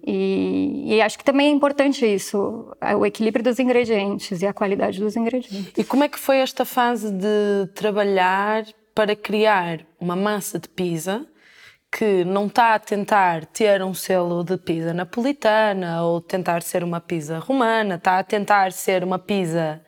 [0.06, 5.00] E, e acho que também é importante isso, o equilíbrio dos ingredientes e a qualidade
[5.00, 5.72] dos ingredientes.
[5.78, 11.26] E como é que foi esta fase de trabalhar para criar uma massa de pizza
[11.92, 17.02] que não está a tentar ter um selo de pizza napolitana ou tentar ser uma
[17.02, 19.82] pizza romana, está a tentar ser uma pizza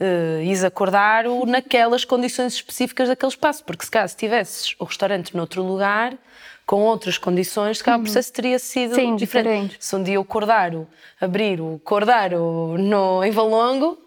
[0.00, 3.64] uh, Isa Cordaro naquelas condições específicas daquele espaço?
[3.64, 6.16] Porque se caso tivesses o restaurante noutro lugar,
[6.64, 9.50] com outras condições, se calhar o processo teria sido Sim, diferente.
[9.50, 9.76] diferente.
[9.80, 10.86] Se um dia o Cordaro
[11.20, 13.98] abrir o Cordaro no, em Valongo,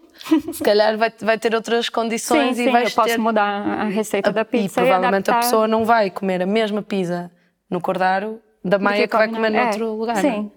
[0.52, 3.18] se calhar vai, vai ter outras Sim, condições e sim, eu posso ter...
[3.18, 5.40] mudar a receita da E pizza e, provavelmente a adaptar.
[5.40, 7.30] pessoa não vai comer a mesma pizza
[7.68, 10.16] no Cordaro da Maia que vai comer é, noutro lugar.
[10.16, 10.50] Sim.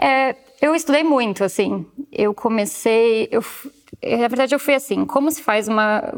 [0.00, 1.86] É, eu estudei muito, assim.
[2.10, 3.28] Eu comecei.
[3.30, 3.44] Eu,
[4.18, 6.14] na verdade, eu fui assim: como se faz uma,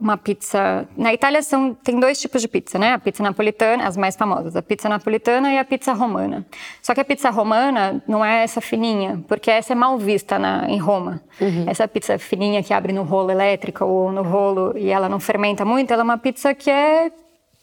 [0.00, 0.86] uma pizza.
[0.96, 2.92] Na Itália são, tem dois tipos de pizza, né?
[2.92, 6.46] A pizza napolitana, as mais famosas, a pizza napolitana e a pizza romana.
[6.82, 10.68] Só que a pizza romana não é essa fininha, porque essa é mal vista na,
[10.68, 11.22] em Roma.
[11.40, 11.64] Uhum.
[11.66, 15.64] Essa pizza fininha que abre no rolo elétrico ou no rolo e ela não fermenta
[15.64, 17.10] muito, ela é uma pizza que é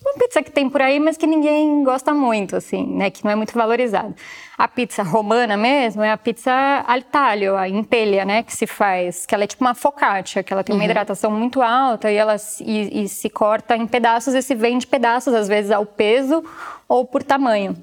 [0.06, 3.10] uma pizza que tem por aí, mas que ninguém gosta muito, assim, né?
[3.10, 4.14] Que não é muito valorizada.
[4.56, 6.52] A pizza romana mesmo é a pizza
[6.86, 8.44] al taglio, a empelha, né?
[8.44, 10.90] Que se faz, que ela é tipo uma focaccia, que ela tem uma uhum.
[10.90, 15.34] hidratação muito alta e ela e, e se corta em pedaços e se vende pedaços,
[15.34, 16.44] às vezes ao peso
[16.88, 17.76] ou por tamanho.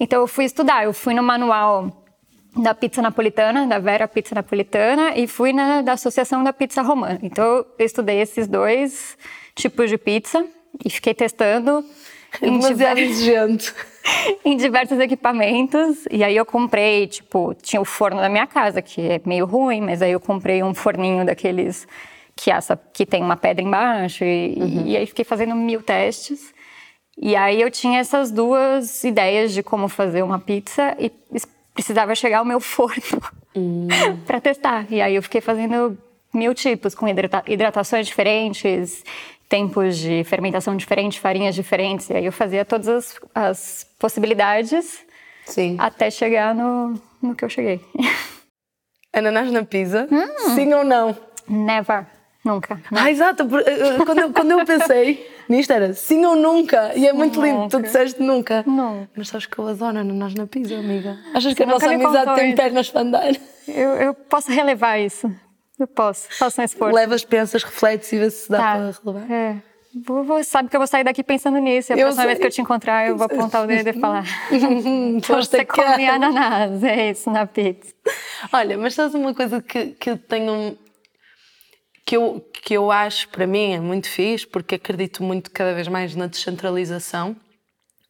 [0.00, 2.02] Então eu fui estudar, eu fui no manual
[2.56, 7.18] da pizza napolitana, da Vera Pizza Napolitana, e fui na da Associação da Pizza Romana.
[7.22, 9.16] Então eu estudei esses dois
[9.54, 10.46] tipos de pizza
[10.84, 11.84] e fiquei testando.
[12.40, 13.74] É demasiado exigente.
[14.44, 16.04] em diversos equipamentos.
[16.10, 19.80] E aí eu comprei, tipo, tinha o forno da minha casa, que é meio ruim,
[19.80, 21.86] mas aí eu comprei um forninho daqueles
[22.34, 24.24] que, essa, que tem uma pedra embaixo.
[24.24, 24.86] E, uhum.
[24.86, 26.52] e aí fiquei fazendo mil testes.
[27.16, 31.12] E aí eu tinha essas duas ideias de como fazer uma pizza e
[31.74, 33.02] precisava chegar ao meu forno
[33.54, 33.88] uhum.
[34.26, 34.86] para testar.
[34.90, 35.96] E aí eu fiquei fazendo
[36.32, 39.04] mil tipos, com hidrata hidratações diferentes,
[39.52, 42.08] tempos de fermentação diferentes, farinhas diferentes.
[42.08, 45.04] E aí eu fazia todas as, as possibilidades
[45.44, 45.76] Sim.
[45.78, 47.78] até chegar no, no que eu cheguei.
[49.12, 50.08] Ananás na pizza?
[50.10, 50.54] Hum.
[50.54, 51.14] Sim ou não?
[51.46, 52.06] Never.
[52.42, 52.80] Nunca.
[52.90, 53.42] Ah, exato.
[53.58, 56.92] Eh, eh, quando eu, quando eu pensei nisto era sim ou nunca.
[56.96, 57.46] E é muito nunca.
[57.46, 57.68] lindo.
[57.68, 58.64] Tu disseste nunca.
[58.66, 59.06] Não.
[59.14, 61.18] Mas sabes que eu adoro ananás na pizza, amiga.
[61.34, 63.32] Achas que a nossa amizade tem pernas para andar?
[63.68, 65.30] Eu, eu posso relevar isso.
[65.86, 66.94] Posso, faço um esforço.
[66.94, 68.72] Levas, pensas, refletes e vê se dá tá.
[68.72, 69.32] para relevar.
[69.32, 69.62] É.
[69.94, 71.92] Vou, vou, sabe que eu vou sair daqui pensando nisso.
[71.92, 72.26] E a eu próxima sei.
[72.28, 74.24] vez que eu te encontrar, eu vou apontar o dedo e falar.
[75.28, 77.92] Você come ananás, é isso, na pizza.
[78.52, 80.78] Olha, mas sabes uma coisa que, que eu tenho.
[82.06, 85.86] Que eu, que eu acho, para mim, é muito fixe, porque acredito muito cada vez
[85.88, 87.36] mais na descentralização,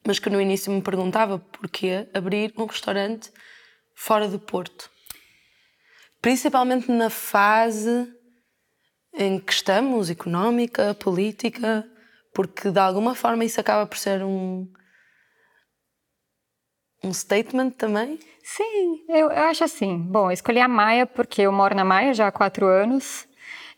[0.07, 3.31] mas que no início me perguntava porquê abrir um restaurante
[3.95, 4.92] fora do Porto
[6.23, 8.09] principalmente na fase
[9.13, 11.87] em que estamos, económica, política,
[12.33, 14.73] porque de alguma forma isso acaba por ser um
[17.05, 18.19] um statement também?
[18.45, 19.99] Sim, eu, eu acho assim.
[19.99, 23.27] Bom, escolhi a Maia porque eu moro na Maia já há quatro anos.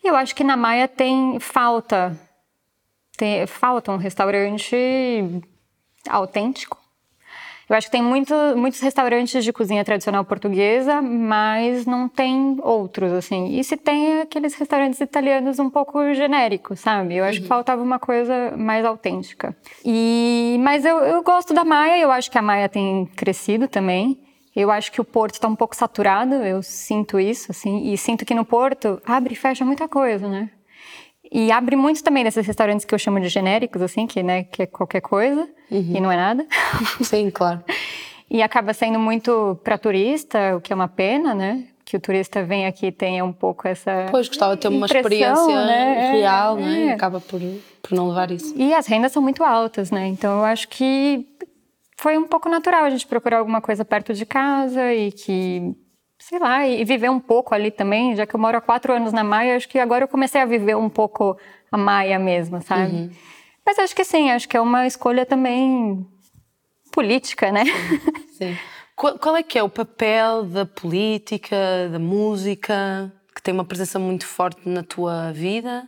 [0.02, 2.14] E eu acho que na Maia tem falta,
[3.16, 4.76] tem, falta um restaurante
[6.06, 6.78] autêntico,
[7.68, 13.12] eu acho que tem muito, muitos restaurantes de cozinha tradicional portuguesa, mas não tem outros,
[13.12, 13.58] assim.
[13.58, 17.16] E se tem aqueles restaurantes italianos um pouco genéricos, sabe?
[17.16, 17.42] Eu acho uhum.
[17.42, 19.56] que faltava uma coisa mais autêntica.
[19.84, 24.20] E, mas eu, eu gosto da Maia, eu acho que a Maia tem crescido também.
[24.54, 27.92] Eu acho que o Porto está um pouco saturado, eu sinto isso, assim.
[27.92, 30.50] E sinto que no Porto abre e fecha muita coisa, né?
[31.34, 34.62] E abre muito também desses restaurantes que eu chamo de genéricos, assim, que, né, que
[34.62, 35.92] é qualquer coisa uhum.
[35.96, 36.46] e não é nada.
[37.02, 37.60] Sim, claro.
[38.30, 41.64] e acaba sendo muito para turista, o que é uma pena, né?
[41.84, 44.06] Que o turista vem aqui e tenha um pouco essa.
[44.12, 46.12] Pois, gostava de ter uma experiência né?
[46.12, 46.62] real, né?
[46.62, 46.66] é.
[46.66, 46.86] né?
[46.86, 47.40] E acaba por,
[47.82, 48.54] por não levar isso.
[48.56, 50.06] E as rendas são muito altas, né?
[50.06, 51.26] Então eu acho que
[51.96, 55.74] foi um pouco natural a gente procurar alguma coisa perto de casa e que
[56.28, 59.12] sei lá, e viver um pouco ali também, já que eu moro há quatro anos
[59.12, 61.38] na Maia, acho que agora eu comecei a viver um pouco
[61.70, 62.94] a Maia mesmo, sabe?
[62.94, 63.10] Uhum.
[63.64, 66.06] Mas acho que sim, acho que é uma escolha também
[66.90, 67.64] política, né?
[67.64, 68.54] Sim.
[68.54, 68.58] sim.
[68.96, 71.56] Qual, qual, é que é o papel da política,
[71.90, 75.82] da música, que tem uma presença muito forte na tua vida?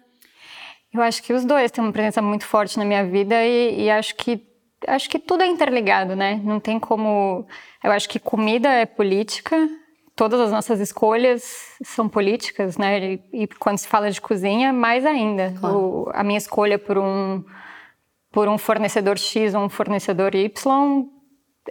[0.93, 3.91] Eu acho que os dois têm uma presença muito forte na minha vida e, e
[3.91, 4.45] acho que
[4.89, 6.41] acho que tudo é interligado, né?
[6.43, 7.47] Não tem como.
[7.85, 9.57] Eu acho que comida é política,
[10.17, 13.15] todas as nossas escolhas são políticas, né?
[13.15, 15.55] E, e quando se fala de cozinha, mais ainda.
[15.61, 15.79] Claro.
[15.79, 17.45] O, a minha escolha por um
[18.33, 21.07] por um fornecedor X ou um fornecedor Y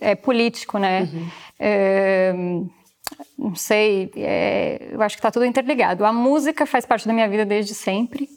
[0.01, 1.01] é político, né?
[1.01, 1.27] Uhum.
[1.59, 2.33] É,
[3.37, 6.03] não sei, é, eu acho que está tudo interligado.
[6.05, 8.27] A música faz parte da minha vida desde sempre.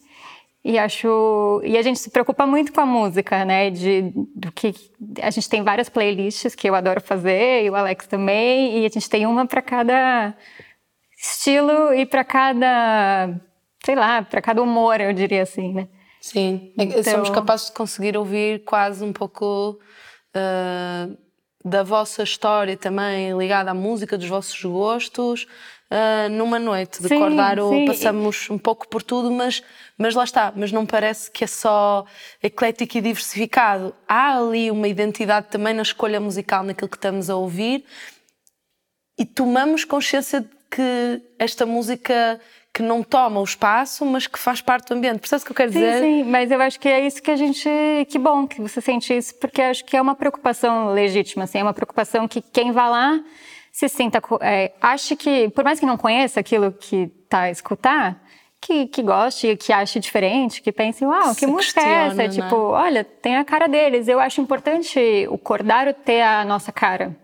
[0.64, 3.70] E acho e a gente se preocupa muito com a música, né?
[3.70, 4.74] De do que
[5.22, 8.88] a gente tem várias playlists que eu adoro fazer e o Alex também, e a
[8.88, 10.34] gente tem uma para cada
[11.20, 13.40] estilo e para cada,
[13.84, 15.88] sei lá, para cada humor, eu diria assim, né?
[16.20, 17.02] Sim, é então...
[17.02, 19.78] somos capazes de conseguir ouvir quase um pouco
[20.34, 21.18] uh,
[21.64, 25.46] da vossa história também ligada à música, dos vossos gostos,
[25.91, 27.03] uh, numa noite.
[27.03, 27.86] De Sim, Cordaro sim.
[27.86, 29.62] passamos um pouco por tudo, mas,
[29.97, 30.53] mas lá está.
[30.55, 32.05] Mas não parece que é só
[32.43, 33.95] eclético e diversificado.
[34.07, 37.84] Há ali uma identidade também na escolha musical, naquilo que estamos a ouvir,
[39.18, 42.41] e tomamos consciência de que esta música
[42.74, 45.18] que não toma o espaço, mas que faz parte do ambiente.
[45.18, 46.01] Percebes o que eu quero Sim, dizer?
[46.01, 47.68] sim, mas eu acho que é isso que a gente.
[48.09, 51.62] Que bom que você sente isso, porque acho que é uma preocupação legítima, assim, é
[51.62, 53.20] uma preocupação que quem vai lá
[53.79, 54.20] se sinta.
[54.41, 58.20] É, ache que, por mais que não conheça aquilo que está a escutar,
[58.61, 62.22] que, que goste, que ache diferente, que pense, uau, que Se música é essa?
[62.24, 64.09] questiona, Tipo, olha, tem a cara deles.
[64.09, 64.99] Eu acho importante
[65.31, 67.16] o Cordaro ter a nossa cara.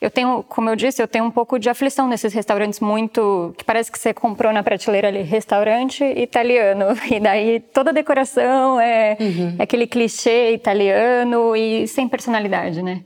[0.00, 3.54] Eu tenho, como eu disse, eu tenho um pouco de aflição nesses restaurantes muito.
[3.58, 6.86] que parece que você comprou na prateleira ali, restaurante italiano.
[7.14, 9.18] E daí toda a decoração é,
[9.58, 13.02] é aquele clichê italiano e sem personalidade, né?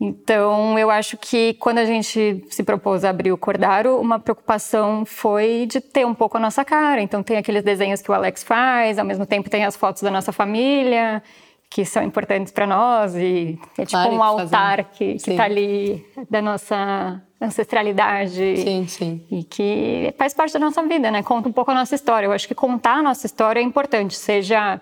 [0.00, 5.04] Então, eu acho que quando a gente se propôs a abrir o Cordaro, uma preocupação
[5.04, 7.02] foi de ter um pouco a nossa cara.
[7.02, 10.10] Então, tem aqueles desenhos que o Alex faz, ao mesmo tempo tem as fotos da
[10.10, 11.22] nossa família,
[11.68, 16.04] que são importantes para nós, e é tipo Claro, um que altar que está ali
[16.30, 18.56] da nossa ancestralidade.
[18.56, 19.22] Sim, sim.
[19.30, 21.22] E que faz parte da nossa vida, né?
[21.22, 22.26] Conta um pouco a nossa história.
[22.26, 24.80] Eu acho que contar a nossa história é importante, seja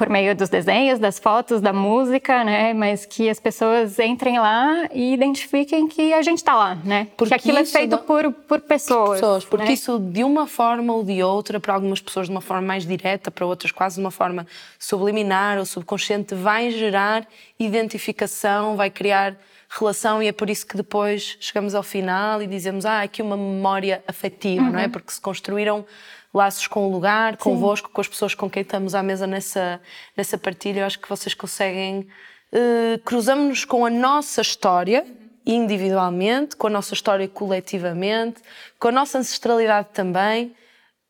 [0.00, 2.72] por meio dos desenhos, das fotos, da música, né?
[2.72, 7.08] Mas que as pessoas entrem lá e identifiquem que a gente está lá, né?
[7.18, 9.20] Porque que aquilo é feito dá- por, por pessoas.
[9.20, 9.72] pessoas, porque né?
[9.74, 13.30] isso de uma forma ou de outra, para algumas pessoas de uma forma mais direta,
[13.30, 14.46] para outras quase de uma forma
[14.78, 17.28] subliminar ou subconsciente, vai gerar
[17.58, 19.36] identificação, vai criar
[19.68, 23.36] relação e é por isso que depois chegamos ao final e dizemos, ah, aqui uma
[23.36, 24.86] memória afetiva, não é?
[24.86, 24.90] Uhum.
[24.92, 25.84] Porque se construíram
[26.32, 29.80] laços com o lugar, convosco, com as pessoas com quem estamos à mesa nessa,
[30.16, 32.06] nessa partilha, eu acho que vocês conseguem
[32.52, 35.04] eh, cruzamos-nos com a nossa história
[35.44, 38.40] individualmente, com a nossa história coletivamente,
[38.78, 40.54] com a nossa ancestralidade também,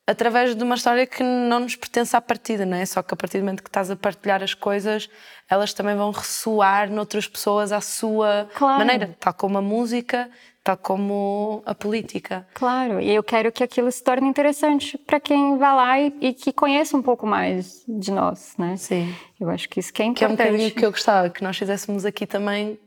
[0.07, 2.85] através de uma história que não nos pertence à partida, não é?
[2.87, 5.09] Só que a partir do momento que estás a partilhar as coisas,
[5.49, 8.79] elas também vão ressoar noutras pessoas à sua Claro.
[8.79, 10.29] maneira, tal como a música,
[10.63, 12.47] tal como a política.
[12.55, 16.35] Claro, e eu quero que aquilo se torne interessante para quem vai lá e, e
[16.35, 18.77] que conheça um pouco mais de nós, né?
[18.77, 19.15] Sim.
[19.41, 20.53] Eu acho que isso que é Que é um importante.
[20.53, 22.79] bocadinho que eu gostava que nós fizéssemos aqui também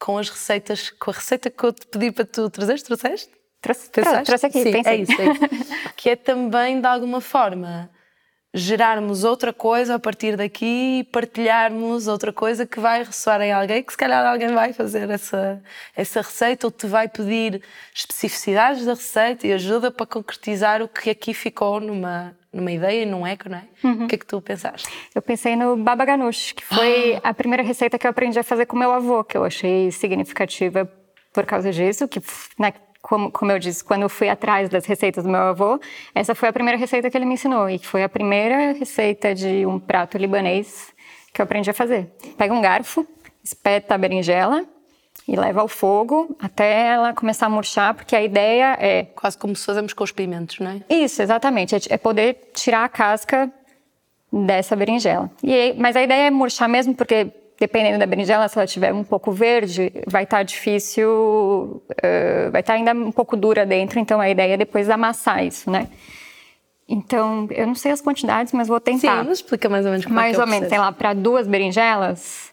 [0.00, 3.30] com as receitas, com a receita que eu te pedi para tu trazeres, trouxeste?
[3.60, 4.24] Trouxe, Pensaste?
[4.24, 4.92] trouxe aqui, Sim, pensei.
[4.92, 5.40] é isso, é isso.
[5.96, 7.88] que é também, de alguma forma,
[8.54, 13.82] gerarmos outra coisa a partir daqui e partilharmos outra coisa que vai ressoar em alguém,
[13.82, 15.62] que se calhar alguém vai fazer essa,
[15.96, 17.62] essa receita ou te vai pedir
[17.94, 23.06] especificidades da receita e ajuda para concretizar o que aqui ficou numa, numa ideia e
[23.06, 23.64] num eco, não é?
[23.82, 24.04] Uhum.
[24.04, 24.86] O que é que tu pensaste?
[25.14, 27.30] Eu pensei no baba ganoush, que foi Ah!
[27.30, 30.90] a primeira receita que eu aprendi a fazer com meu avô, que eu achei significativa
[31.32, 32.20] por causa disso, que
[32.58, 35.80] né, como, como eu disse, quando eu fui atrás das receitas do meu avô,
[36.14, 39.34] essa foi a primeira receita que ele me ensinou e que foi a primeira receita
[39.34, 40.94] de um prato libanês
[41.34, 42.08] que eu aprendi a fazer.
[42.38, 43.06] Pega um garfo,
[43.42, 44.64] espeta a berinjela
[45.26, 49.54] e leva ao fogo até ela começar a murchar, porque a ideia é Quase como
[49.56, 50.80] se fazemos com os pimentos, não é?
[50.88, 51.74] isso, exatamente.
[51.74, 53.52] É, é poder tirar a casca
[54.32, 55.30] dessa berinjela.
[55.42, 57.32] E, mas a ideia é murchar mesmo, porque
[57.62, 62.74] dependendo da berinjela, se ela estiver um pouco verde, vai estar difícil, eh, vai estar
[62.74, 64.00] ainda um pouco dura dentro.
[64.00, 65.86] Então a ideia é depois amassar isso, né?
[66.88, 69.22] Então, eu não sei as quantidades, mas vou Sim, tentar.
[69.24, 71.46] nos explica mais ou menos como é mais é ou menos, sei lá, para duas
[71.46, 72.52] berinjelas,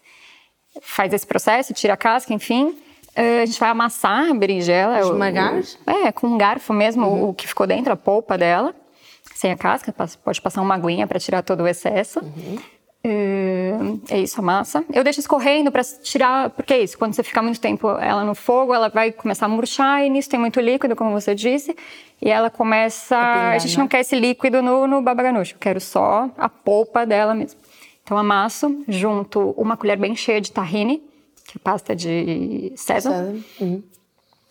[0.81, 2.77] faz esse processo, tira a casca, enfim.
[3.15, 4.99] Eh, a gente vai amassar a berinjela.
[4.99, 5.59] Esmagar?
[5.87, 8.73] é, com um garfo mesmo, o- o que ficou dentro, a polpa dela,
[9.33, 9.93] sem a casca.
[10.23, 12.19] Pode passar uma aguinha para tirar todo o excesso.
[12.19, 12.59] Eh,
[14.09, 14.83] É isso, a massa.
[14.93, 18.35] Eu deixo escorrendo para tirar, porque é isso, quando você ficar muito tempo ela no
[18.35, 21.75] fogo, ela vai começar a murchar e nisso tem muito líquido, como você disse,
[22.21, 23.17] e ela começa.
[23.17, 23.83] A, pingar, gente né?
[23.83, 27.59] não quer esse líquido no, no baba ganoush, eu quero só a polpa dela mesmo.
[28.03, 31.01] Então amasso, junto uma colher bem cheia de tahine,
[31.45, 33.43] que é pasta de sésamo?
[33.61, 33.83] Uhum.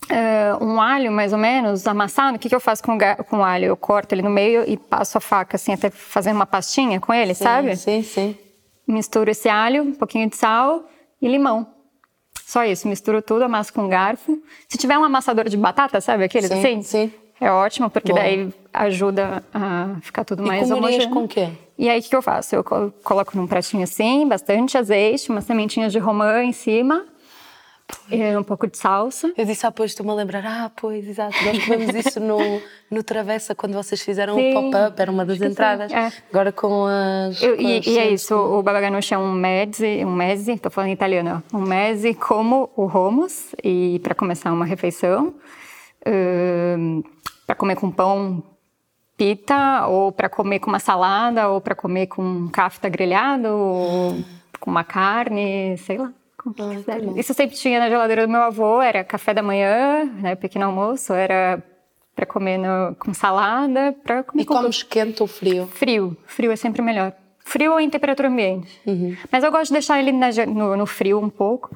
[0.08, 2.36] Eh, um alho mais ou menos amassado.
[2.36, 2.96] O que, que eu faço com,
[3.28, 3.66] com o alho?
[3.66, 7.12] Eu corto ele no meio e passo a faca assim, até fazendo uma pastinha com
[7.12, 7.76] ele, sabe?
[7.76, 8.36] Sim, sim.
[8.86, 10.84] Misturo esse alho, um pouquinho de sal
[11.20, 11.66] e limão.
[12.46, 14.40] Só isso, misturo tudo, amasso com um garfo.
[14.66, 16.82] Se tiver um amassador de batata, sabe aqueles Sim, assim?
[16.82, 17.12] sim.
[17.40, 18.18] É ótimo, porque Bom.
[18.18, 21.10] daí ajuda a ficar tudo E mais homogêneo.
[21.10, 21.50] com o quê?
[21.78, 22.56] E aí, o que que eu faço?
[22.56, 27.04] Eu col- coloco num pratinho assim, bastante azeite, umas sementinhas de romã em cima,
[28.10, 29.32] e um pouco de salsa.
[29.36, 32.38] Eu disse, ah, pois, estou-me a lembrar, ah, pois, exato, nós comemos isso no,
[32.90, 35.92] no Travessa, quando vocês fizeram o pop-up, era uma das entradas.
[35.92, 36.12] é.
[36.30, 37.42] Agora com as...
[37.42, 40.52] Eu- com e, as e é isso, o baba ganoush é um mezze, um mezze,
[40.52, 45.34] estou falando em italiano, um mezze como o hummus, e para começar uma refeição,
[46.06, 47.04] uh,
[47.46, 48.42] para comer com pão
[49.16, 54.16] pita, ou para comer com uma salada, ou para comer com um kafta grelhado, ou
[54.60, 56.12] com uma carne, sei lá.
[56.58, 60.66] Ah, Isso sempre tinha na geladeira do meu avô, era café da manhã, né, pequeno
[60.66, 61.62] almoço, era
[62.14, 64.54] para comer no, com salada, para comer e com...
[64.54, 65.68] comes quente ou frio?
[65.68, 67.12] Frio, frio é sempre melhor.
[67.44, 68.80] Frio ou em temperatura ambiente.
[68.86, 69.16] Uhum.
[69.30, 71.74] Mas eu gosto de deixar ele na, no, no, frio um pouco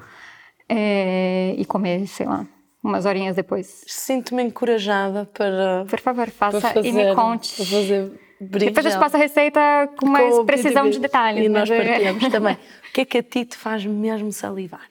[0.69, 2.45] é, e comer, sei lá,
[2.83, 3.83] umas horinhas depois.
[3.87, 5.85] Sinto-me encorajada para.
[5.89, 7.55] Por favor, faça fazer, e me conte.
[7.55, 9.59] Para fazer Depois eu te passo a receita
[9.97, 11.45] com mais com precisão de detalhes.
[11.45, 12.55] E nós é- partilhamos também.
[12.55, 14.87] O que é que a ti te faz mesmo salivar?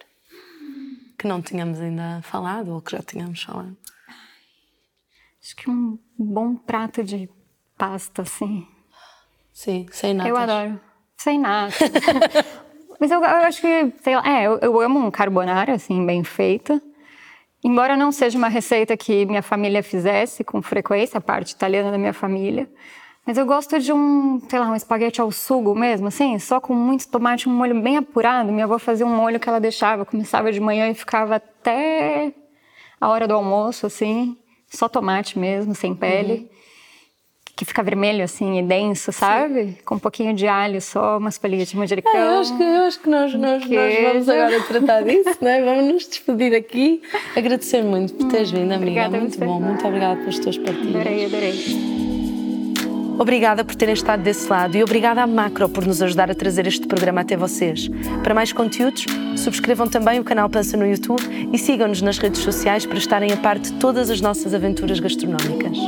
[1.19, 3.77] Que não tínhamos ainda falado ou que já tínhamos falado?
[5.43, 7.29] Acho que um bom prato de
[7.77, 8.67] pasta, assim.
[9.53, 10.29] Sim, sem nada.
[10.29, 10.81] Eu adoro.
[11.17, 11.73] Sem nada.
[12.99, 16.23] Mas eu, eu, acho que, sei lá, é, eu, eu amo um carbonara, assim, bem
[16.23, 16.81] feito.
[17.65, 21.99] Embora não seja uma receita que minha família fizesse com frequência, a parte italiana da
[21.99, 22.69] minha família.
[23.25, 26.75] Mas eu gosto de um, sei lá, um espaguete ao sugo mesmo, assim, só com
[26.75, 28.51] muito tomate, um molho bem apurado.
[28.51, 32.33] Minha avó fazia um molho que ela deixava, começava de manhã e ficava até
[33.01, 34.37] a hora do almoço, assim,
[34.69, 36.33] só tomate mesmo, sem pele.
[36.33, 36.49] Uhum.
[37.55, 39.65] Que fica vermelho, assim, e denso, sabe?
[39.65, 39.77] Sim.
[39.85, 42.17] Com um pouquinho de alho só, umas folhinhas de manjericão.
[42.17, 45.63] É, eu, acho que, eu acho que nós, nós, nós vamos agora tratar disso, né?
[45.63, 47.03] Vamos nos despedir aqui.
[47.37, 48.77] Agradecer muito por teres vindo, amiga.
[48.77, 49.61] Obrigada, muito bom.
[49.61, 50.97] Muito obrigada pelas tuas partilhas.
[50.97, 52.12] Adorei, adorei.
[53.23, 56.67] Obrigada por terem estado desse lado e obrigada à Macro por nos ajudar a trazer
[56.67, 57.89] este programa até vocês.
[58.21, 59.07] Para mais conteúdos,
[59.37, 63.37] subscrevam também o canal Pança no YouTube e sigam-nos nas redes sociais para estarem a
[63.37, 65.79] par de todas as nossas aventuras gastronómicas.